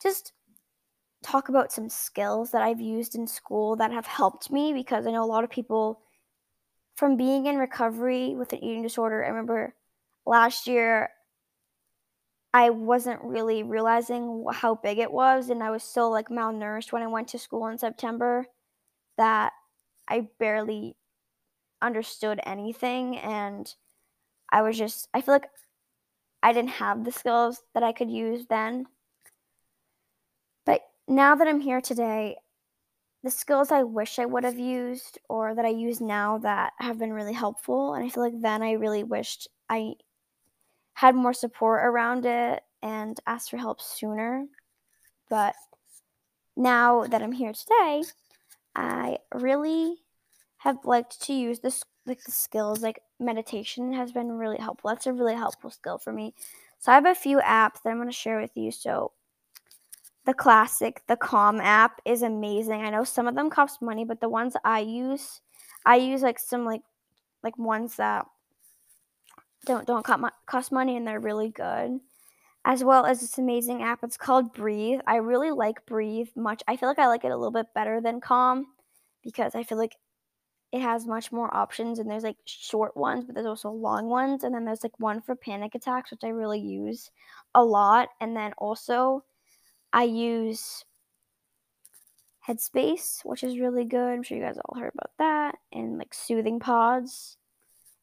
just 0.02 0.32
talk 1.24 1.48
about 1.48 1.72
some 1.72 1.88
skills 1.88 2.50
that 2.52 2.62
I've 2.62 2.80
used 2.80 3.14
in 3.14 3.26
school 3.26 3.76
that 3.76 3.92
have 3.92 4.06
helped 4.06 4.50
me 4.50 4.72
because 4.72 5.06
I 5.06 5.10
know 5.10 5.24
a 5.24 5.26
lot 5.26 5.44
of 5.44 5.50
people 5.50 6.00
from 6.96 7.16
being 7.16 7.46
in 7.46 7.56
recovery 7.56 8.34
with 8.34 8.52
an 8.52 8.62
eating 8.62 8.82
disorder. 8.82 9.24
I 9.24 9.28
remember 9.28 9.74
last 10.26 10.66
year 10.66 11.10
I 12.52 12.70
wasn't 12.70 13.20
really 13.24 13.64
realizing 13.64 14.44
how 14.52 14.76
big 14.76 14.98
it 14.98 15.10
was 15.10 15.50
and 15.50 15.62
I 15.62 15.70
was 15.70 15.82
still 15.82 16.10
like 16.10 16.28
malnourished 16.28 16.92
when 16.92 17.02
I 17.02 17.08
went 17.08 17.28
to 17.28 17.38
school 17.38 17.66
in 17.66 17.78
September 17.78 18.46
that 19.18 19.52
I 20.06 20.28
barely 20.38 20.94
understood 21.82 22.40
anything 22.46 23.18
and 23.18 23.74
I 24.50 24.62
was 24.62 24.78
just 24.78 25.08
I 25.12 25.20
feel 25.20 25.34
like 25.34 25.48
I 26.42 26.52
didn't 26.52 26.70
have 26.70 27.04
the 27.04 27.12
skills 27.12 27.62
that 27.72 27.82
I 27.82 27.92
could 27.92 28.10
use 28.10 28.46
then. 28.46 28.86
Now 31.06 31.34
that 31.34 31.46
I'm 31.46 31.60
here 31.60 31.80
today, 31.80 32.36
the 33.22 33.30
skills 33.30 33.70
I 33.70 33.82
wish 33.82 34.18
I 34.18 34.26
would 34.26 34.44
have 34.44 34.58
used 34.58 35.18
or 35.28 35.54
that 35.54 35.64
I 35.64 35.70
use 35.70 36.00
now 36.00 36.38
that 36.38 36.72
have 36.78 36.98
been 36.98 37.12
really 37.12 37.32
helpful 37.32 37.94
and 37.94 38.04
I 38.04 38.08
feel 38.08 38.22
like 38.22 38.40
then 38.40 38.62
I 38.62 38.72
really 38.72 39.02
wished 39.02 39.48
I 39.68 39.94
had 40.94 41.14
more 41.14 41.32
support 41.32 41.84
around 41.84 42.26
it 42.26 42.62
and 42.82 43.18
asked 43.26 43.50
for 43.50 43.56
help 43.56 43.80
sooner. 43.80 44.46
But 45.28 45.54
now 46.56 47.04
that 47.04 47.22
I'm 47.22 47.32
here 47.32 47.52
today, 47.52 48.04
I 48.74 49.18
really 49.34 49.96
have 50.58 50.84
liked 50.84 51.20
to 51.22 51.32
use 51.32 51.60
this 51.60 51.82
like 52.06 52.22
the 52.24 52.32
skills 52.32 52.82
like 52.82 53.00
meditation 53.18 53.92
has 53.94 54.12
been 54.12 54.32
really 54.32 54.58
helpful. 54.58 54.90
That's 54.90 55.06
a 55.06 55.12
really 55.12 55.34
helpful 55.34 55.70
skill 55.70 55.98
for 55.98 56.12
me. 56.12 56.34
So 56.78 56.92
I 56.92 56.94
have 56.94 57.06
a 57.06 57.14
few 57.14 57.38
apps 57.38 57.82
that 57.82 57.90
I'm 57.90 57.96
going 57.96 58.08
to 58.08 58.12
share 58.12 58.40
with 58.40 58.54
you. 58.54 58.70
So 58.70 59.12
the 60.26 60.34
classic, 60.34 61.02
the 61.06 61.16
Calm 61.16 61.60
app 61.60 62.00
is 62.04 62.22
amazing. 62.22 62.82
I 62.82 62.90
know 62.90 63.04
some 63.04 63.26
of 63.26 63.34
them 63.34 63.50
cost 63.50 63.82
money, 63.82 64.04
but 64.04 64.20
the 64.20 64.28
ones 64.28 64.56
I 64.64 64.80
use, 64.80 65.40
I 65.84 65.96
use 65.96 66.22
like 66.22 66.38
some 66.38 66.64
like 66.64 66.82
like 67.42 67.58
ones 67.58 67.96
that 67.96 68.26
don't 69.66 69.86
don't 69.86 70.06
cost 70.46 70.72
money 70.72 70.96
and 70.96 71.06
they're 71.06 71.20
really 71.20 71.50
good. 71.50 72.00
As 72.66 72.82
well 72.82 73.04
as 73.04 73.20
this 73.20 73.36
amazing 73.36 73.82
app. 73.82 74.02
It's 74.02 74.16
called 74.16 74.54
Breathe. 74.54 75.00
I 75.06 75.16
really 75.16 75.50
like 75.50 75.84
Breathe 75.84 76.28
much. 76.34 76.62
I 76.66 76.76
feel 76.76 76.88
like 76.88 76.98
I 76.98 77.08
like 77.08 77.24
it 77.24 77.30
a 77.30 77.36
little 77.36 77.52
bit 77.52 77.66
better 77.74 78.00
than 78.00 78.22
Calm 78.22 78.68
because 79.22 79.54
I 79.54 79.64
feel 79.64 79.76
like 79.76 79.96
it 80.72 80.80
has 80.80 81.06
much 81.06 81.30
more 81.30 81.54
options 81.54 81.98
and 81.98 82.10
there's 82.10 82.22
like 82.22 82.38
short 82.46 82.96
ones, 82.96 83.24
but 83.26 83.34
there's 83.34 83.46
also 83.46 83.70
long 83.70 84.08
ones. 84.08 84.44
And 84.44 84.54
then 84.54 84.64
there's 84.64 84.82
like 84.82 84.98
one 84.98 85.20
for 85.20 85.36
panic 85.36 85.74
attacks, 85.74 86.10
which 86.10 86.24
I 86.24 86.28
really 86.28 86.58
use 86.58 87.10
a 87.54 87.62
lot. 87.62 88.08
And 88.22 88.34
then 88.34 88.54
also 88.56 89.22
I 89.94 90.02
use 90.02 90.84
Headspace, 92.48 93.24
which 93.24 93.44
is 93.44 93.60
really 93.60 93.84
good. 93.84 94.12
I'm 94.12 94.24
sure 94.24 94.36
you 94.36 94.42
guys 94.42 94.58
all 94.64 94.78
heard 94.78 94.92
about 94.92 95.12
that. 95.18 95.54
And 95.72 95.98
like 95.98 96.12
soothing 96.12 96.58
pods. 96.58 97.36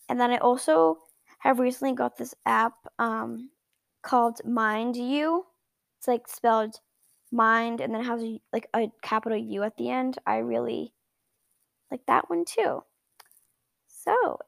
And 0.08 0.20
then 0.20 0.32
I 0.32 0.38
also 0.38 1.00
have 1.40 1.60
recently 1.60 1.94
got 1.94 2.18
this 2.18 2.34
app 2.46 2.76
um, 2.98 3.50
called 4.02 4.40
Mind 4.46 4.96
You. 4.96 5.46
It's 6.00 6.08
like 6.08 6.30
spelled 6.30 6.76
mind 7.30 7.82
and 7.82 7.94
then 7.94 8.04
has 8.06 8.24
a, 8.24 8.40
like 8.54 8.68
a 8.74 8.88
capital 9.04 9.38
U 9.38 9.64
at 9.64 9.76
the 9.76 9.90
end. 9.90 10.18
I 10.26 10.38
really 10.38 10.94
like 11.92 12.06
that 12.08 12.30
one 12.30 12.46
too. 12.46 12.84
So 13.88 14.40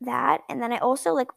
that 0.00 0.40
and 0.48 0.60
then 0.60 0.72
I 0.72 0.78
also 0.78 1.12
like 1.12 1.28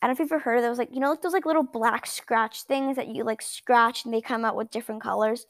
I 0.00 0.06
don't 0.06 0.10
know 0.10 0.12
if 0.12 0.18
you've 0.30 0.32
ever 0.32 0.42
heard 0.42 0.58
of 0.58 0.62
those 0.62 0.78
like 0.78 0.92
you 0.92 1.00
know 1.00 1.10
like 1.10 1.22
those 1.22 1.32
like 1.32 1.46
little 1.46 1.62
black 1.62 2.06
scratch 2.06 2.62
things 2.62 2.96
that 2.96 3.08
you 3.08 3.24
like 3.24 3.42
scratch 3.42 4.04
and 4.04 4.12
they 4.12 4.20
come 4.20 4.44
out 4.44 4.56
with 4.56 4.70
different 4.70 5.02
colors. 5.02 5.46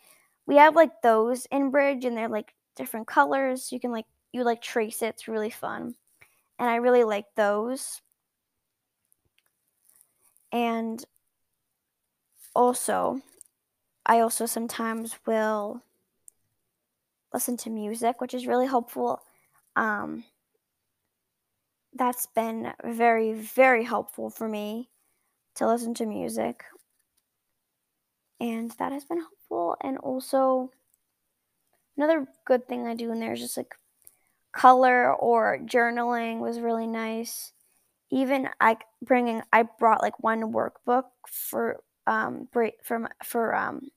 We 0.46 0.56
have 0.56 0.76
like 0.76 1.02
those 1.02 1.46
in 1.50 1.70
Bridge 1.70 2.04
and 2.04 2.16
they're 2.16 2.28
like 2.28 2.54
different 2.76 3.06
colors. 3.06 3.72
You 3.72 3.80
can 3.80 3.90
like 3.92 4.06
you 4.32 4.44
like 4.44 4.62
trace 4.62 5.02
it. 5.02 5.08
It's 5.08 5.28
really 5.28 5.50
fun. 5.50 5.94
And 6.58 6.70
I 6.70 6.76
really 6.76 7.04
like 7.04 7.26
those. 7.36 8.00
And 10.52 11.04
also, 12.54 13.20
I 14.06 14.20
also 14.20 14.46
sometimes 14.46 15.16
will 15.26 15.82
listen 17.34 17.56
to 17.58 17.70
music, 17.70 18.20
which 18.20 18.32
is 18.34 18.46
really 18.46 18.66
helpful. 18.66 19.20
Um, 19.76 20.24
that's 21.96 22.26
been 22.26 22.72
very, 22.84 23.32
very 23.32 23.84
helpful 23.84 24.30
for 24.30 24.48
me 24.48 24.90
to 25.56 25.66
listen 25.66 25.94
to 25.94 26.06
music. 26.06 26.64
And 28.40 28.70
that 28.78 28.92
has 28.92 29.04
been 29.04 29.18
helpful. 29.18 29.76
And 29.82 29.98
also, 29.98 30.70
another 31.96 32.26
good 32.44 32.68
thing 32.68 32.86
I 32.86 32.94
do 32.94 33.10
in 33.12 33.20
there 33.20 33.32
is 33.32 33.40
just 33.40 33.56
like 33.56 33.74
color 34.52 35.14
or 35.14 35.58
journaling 35.66 36.40
was 36.40 36.60
really 36.60 36.86
nice 36.86 37.52
even 38.10 38.48
I 38.60 38.76
bringing 39.02 39.42
I 39.52 39.64
brought 39.78 40.02
like 40.02 40.22
one 40.22 40.52
workbook 40.52 41.04
for 41.26 41.80
um 42.06 42.48
for 42.52 42.70
for 43.24 43.54
um 43.54 43.88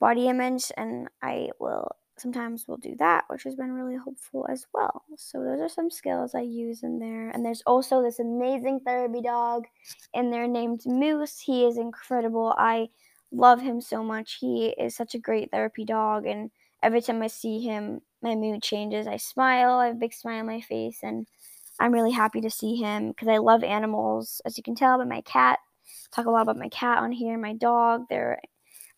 body 0.00 0.28
image 0.28 0.70
and 0.76 1.08
I 1.22 1.50
will 1.58 1.88
sometimes 2.16 2.66
we'll 2.66 2.76
do 2.76 2.94
that 2.98 3.24
which 3.28 3.42
has 3.42 3.56
been 3.56 3.72
really 3.72 3.96
helpful 3.96 4.46
as 4.48 4.66
well. 4.72 5.04
So 5.16 5.42
those 5.42 5.60
are 5.60 5.68
some 5.68 5.90
skills 5.90 6.34
I 6.34 6.40
use 6.40 6.82
in 6.82 6.98
there. 6.98 7.30
And 7.30 7.44
there's 7.44 7.62
also 7.66 8.02
this 8.02 8.18
amazing 8.18 8.80
therapy 8.80 9.20
dog 9.20 9.64
in 10.12 10.30
there 10.30 10.46
named 10.46 10.82
Moose. 10.86 11.40
He 11.40 11.64
is 11.66 11.76
incredible. 11.76 12.54
I 12.56 12.88
love 13.32 13.60
him 13.60 13.80
so 13.80 14.02
much. 14.02 14.38
He 14.40 14.68
is 14.78 14.94
such 14.94 15.14
a 15.14 15.18
great 15.18 15.50
therapy 15.50 15.84
dog 15.84 16.26
and 16.26 16.50
every 16.82 17.00
time 17.00 17.22
I 17.22 17.28
see 17.28 17.60
him 17.60 18.00
my 18.22 18.34
mood 18.34 18.62
changes. 18.62 19.06
I 19.06 19.16
smile 19.16 19.78
I 19.78 19.86
have 19.86 19.96
a 19.96 19.98
big 19.98 20.14
smile 20.14 20.40
on 20.40 20.46
my 20.46 20.60
face 20.60 21.00
and 21.02 21.26
I'm 21.80 21.92
really 21.92 22.12
happy 22.12 22.40
to 22.40 22.50
see 22.50 22.76
him 22.76 23.08
because 23.08 23.28
I 23.28 23.38
love 23.38 23.64
animals, 23.64 24.40
as 24.44 24.56
you 24.56 24.62
can 24.62 24.74
tell 24.74 24.98
by 24.98 25.04
my 25.04 25.20
cat. 25.22 25.58
Talk 26.12 26.26
a 26.26 26.30
lot 26.30 26.42
about 26.42 26.56
my 26.56 26.68
cat 26.68 26.98
on 26.98 27.10
here, 27.10 27.36
my 27.36 27.54
dog. 27.54 28.04
They're 28.08 28.40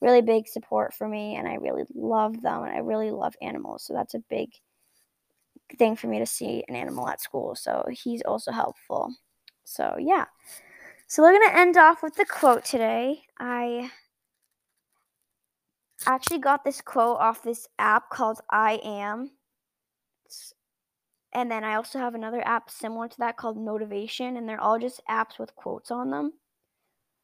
really 0.01 0.23
big 0.23 0.47
support 0.47 0.95
for 0.95 1.09
me, 1.09 1.37
and 1.37 1.49
I 1.49 1.55
really 1.55 1.85
love 1.95 2.43
them, 2.43 2.65
and 2.65 2.73
I 2.73 2.79
really 2.79 3.11
love 3.11 3.35
animals. 3.41 3.85
So 3.85 3.95
that's 3.95 4.15
a 4.15 4.23
big 4.31 4.51
thing 5.79 5.97
for 5.97 6.07
me 6.07 6.19
to 6.19 6.27
see 6.27 6.65
an 6.69 6.77
animal 6.77 7.09
at 7.09 7.21
school. 7.21 7.55
So 7.55 7.85
he's 7.91 8.23
also 8.23 8.53
helpful. 8.53 9.15
So 9.65 9.97
yeah. 9.99 10.27
So 11.09 11.23
we're 11.23 11.39
gonna 11.39 11.59
end 11.59 11.77
off 11.77 12.03
with 12.03 12.15
the 12.17 12.25
quote 12.25 12.65
today. 12.65 13.23
I 13.39 13.91
actually 16.07 16.39
got 16.39 16.65
this 16.65 16.81
quote 16.81 17.19
off 17.19 17.43
this 17.43 17.67
app 17.79 18.11
called 18.11 18.41
I 18.51 18.81
Am. 18.85 19.31
It's 20.25 20.53
and 21.33 21.51
then 21.51 21.65
I 21.65 21.75
also 21.75 21.99
have 21.99 22.15
another 22.15 22.47
app 22.47 22.71
similar 22.71 23.09
to 23.09 23.19
that 23.19 23.37
called 23.37 23.59
Motivation, 23.59 24.37
and 24.37 24.49
they're 24.49 24.61
all 24.61 24.79
just 24.79 25.03
apps 25.09 25.39
with 25.39 25.55
quotes 25.55 25.91
on 25.91 26.11
them. 26.11 26.33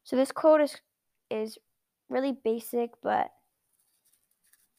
So 0.03 0.15
this 0.15 0.31
quote 0.31 0.61
is 0.61 0.75
is 1.29 1.57
really 2.13 2.37
basic, 2.43 2.91
but 3.01 3.31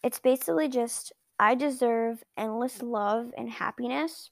it's 0.02 0.20
basically 0.20 0.68
just 0.68 1.12
I 1.38 1.54
deserve 1.54 2.22
endless 2.36 2.80
love 2.82 3.32
and 3.36 3.50
happiness. 3.50 4.30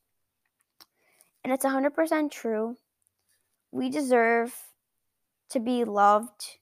And 1.44 1.52
it's 1.52 1.64
100% 1.64 2.30
true. 2.30 2.76
We 3.72 3.90
deserve 3.90 4.54
to 5.50 5.60
be 5.60 5.84
loved 5.84 6.58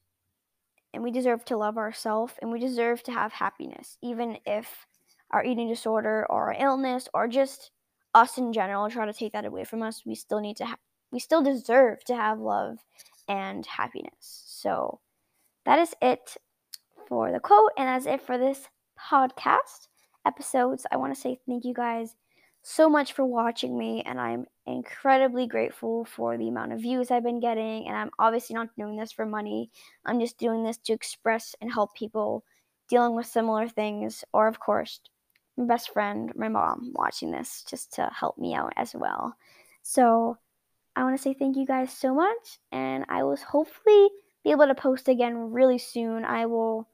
and 0.92 1.02
we 1.02 1.10
deserve 1.10 1.44
to 1.46 1.56
love 1.56 1.76
ourselves 1.76 2.34
and 2.40 2.50
we 2.50 2.58
deserve 2.58 3.02
to 3.04 3.12
have 3.12 3.32
happiness, 3.32 3.98
even 4.02 4.38
if 4.46 4.86
our 5.30 5.44
eating 5.44 5.68
disorder 5.68 6.26
or 6.28 6.52
our 6.52 6.56
illness 6.58 7.08
or 7.14 7.28
just 7.28 7.70
us 8.14 8.38
in 8.38 8.52
general 8.52 8.90
try 8.90 9.06
to 9.06 9.12
take 9.12 9.32
that 9.32 9.44
away 9.44 9.64
from 9.64 9.82
us, 9.82 10.02
we 10.04 10.14
still 10.14 10.40
need 10.40 10.56
to 10.56 10.64
ha- 10.64 10.78
we 11.12 11.20
still 11.20 11.42
deserve 11.42 12.02
to 12.04 12.16
have 12.16 12.40
love 12.40 12.78
and 13.28 13.66
happiness. 13.66 14.44
So 14.46 15.00
that 15.64 15.78
is 15.78 15.94
it 16.00 16.36
for 17.08 17.32
the 17.32 17.40
quote, 17.40 17.72
and 17.76 17.88
that's 17.88 18.06
it 18.06 18.22
for 18.22 18.38
this 18.38 18.68
podcast 18.98 19.88
episodes. 20.26 20.86
I 20.90 20.96
want 20.96 21.14
to 21.14 21.20
say 21.20 21.38
thank 21.46 21.64
you 21.64 21.74
guys 21.74 22.14
so 22.62 22.88
much 22.90 23.12
for 23.14 23.24
watching 23.24 23.78
me, 23.78 24.02
and 24.04 24.20
I'm 24.20 24.46
incredibly 24.66 25.46
grateful 25.46 26.04
for 26.04 26.36
the 26.36 26.48
amount 26.48 26.72
of 26.72 26.80
views 26.80 27.10
I've 27.10 27.22
been 27.22 27.40
getting. 27.40 27.86
And 27.86 27.96
I'm 27.96 28.10
obviously 28.18 28.54
not 28.54 28.68
doing 28.76 28.96
this 28.96 29.12
for 29.12 29.26
money, 29.26 29.70
I'm 30.04 30.20
just 30.20 30.38
doing 30.38 30.62
this 30.64 30.78
to 30.78 30.92
express 30.92 31.54
and 31.60 31.72
help 31.72 31.94
people 31.94 32.44
dealing 32.88 33.14
with 33.14 33.26
similar 33.26 33.68
things, 33.68 34.24
or, 34.32 34.48
of 34.48 34.60
course, 34.60 35.00
my 35.56 35.64
best 35.64 35.92
friend, 35.92 36.32
my 36.34 36.48
mom, 36.48 36.92
watching 36.94 37.30
this 37.30 37.64
just 37.68 37.92
to 37.94 38.10
help 38.14 38.36
me 38.36 38.54
out 38.54 38.72
as 38.76 38.94
well. 38.94 39.36
So, 39.82 40.36
I 40.96 41.04
want 41.04 41.16
to 41.16 41.22
say 41.22 41.34
thank 41.34 41.56
you 41.56 41.66
guys 41.66 41.92
so 41.92 42.14
much, 42.14 42.58
and 42.72 43.04
I 43.08 43.22
will 43.22 43.36
hopefully 43.36 44.08
be 44.44 44.50
able 44.50 44.66
to 44.66 44.74
post 44.74 45.08
again 45.08 45.52
really 45.52 45.78
soon. 45.78 46.24
I 46.24 46.46
will 46.46 46.88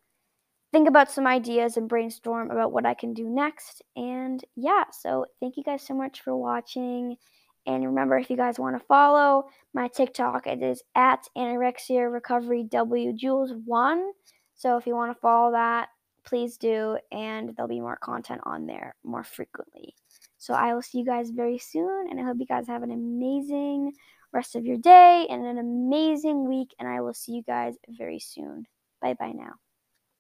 think 0.73 0.89
about 0.89 1.11
some 1.11 1.27
ideas 1.27 1.77
and 1.77 1.89
brainstorm 1.89 2.51
about 2.51 2.73
what 2.73 2.85
I 2.85 2.95
can 2.95 3.15
do 3.15 3.29
next. 3.29 3.83
And 3.95 4.45
yeah, 4.57 4.85
so 4.91 5.27
thank 5.41 5.57
you 5.57 5.63
guys 5.63 5.83
so 5.83 5.95
much 5.95 6.21
for 6.23 6.37
watching. 6.37 7.17
And 7.67 7.85
remember, 7.85 8.19
if 8.19 8.31
you 8.31 8.37
guys 8.37 8.59
want 8.59 8.79
to 8.79 8.87
follow 8.87 9.47
my 9.75 9.89
TikTok, 9.89 10.47
it 10.47 10.63
is 10.63 10.83
at 10.95 11.27
anorexia 11.37 12.13
recovery 12.13 12.65
W 12.65 13.13
Jules 13.13 13.53
one. 13.65 14.13
So 14.55 14.77
if 14.77 14.87
you 14.87 14.95
want 14.95 15.15
to 15.15 15.21
follow 15.21 15.53
that, 15.53 15.89
please 16.25 16.57
do, 16.57 16.99
and 17.13 17.55
there'll 17.55 17.69
be 17.69 17.81
more 17.81 17.99
content 18.03 18.41
on 18.45 18.67
there 18.67 18.97
more 19.05 19.23
frequently. 19.23 19.95
So 20.39 20.55
I 20.55 20.75
will 20.75 20.83
see 20.83 20.99
you 20.99 21.05
guys 21.05 21.31
very 21.31 21.59
soon, 21.59 22.09
and 22.11 22.21
I 22.21 22.25
hope 22.25 22.37
you 22.39 22.47
guys 22.47 22.67
have 22.67 22.83
an 22.83 22.91
amazing 22.91 23.93
rest 24.37 24.57
of 24.57 24.65
your 24.67 24.79
day 24.79 25.27
and 25.31 25.45
an 25.47 25.59
amazing 25.59 26.49
week. 26.49 26.75
And 26.79 26.89
I 26.89 27.01
will 27.03 27.15
see 27.15 27.33
you 27.33 27.43
guys 27.43 27.77
very 27.89 28.21
soon. 28.21 28.67
Bye 29.03 29.15
bye 29.19 29.33
now. 29.33 29.55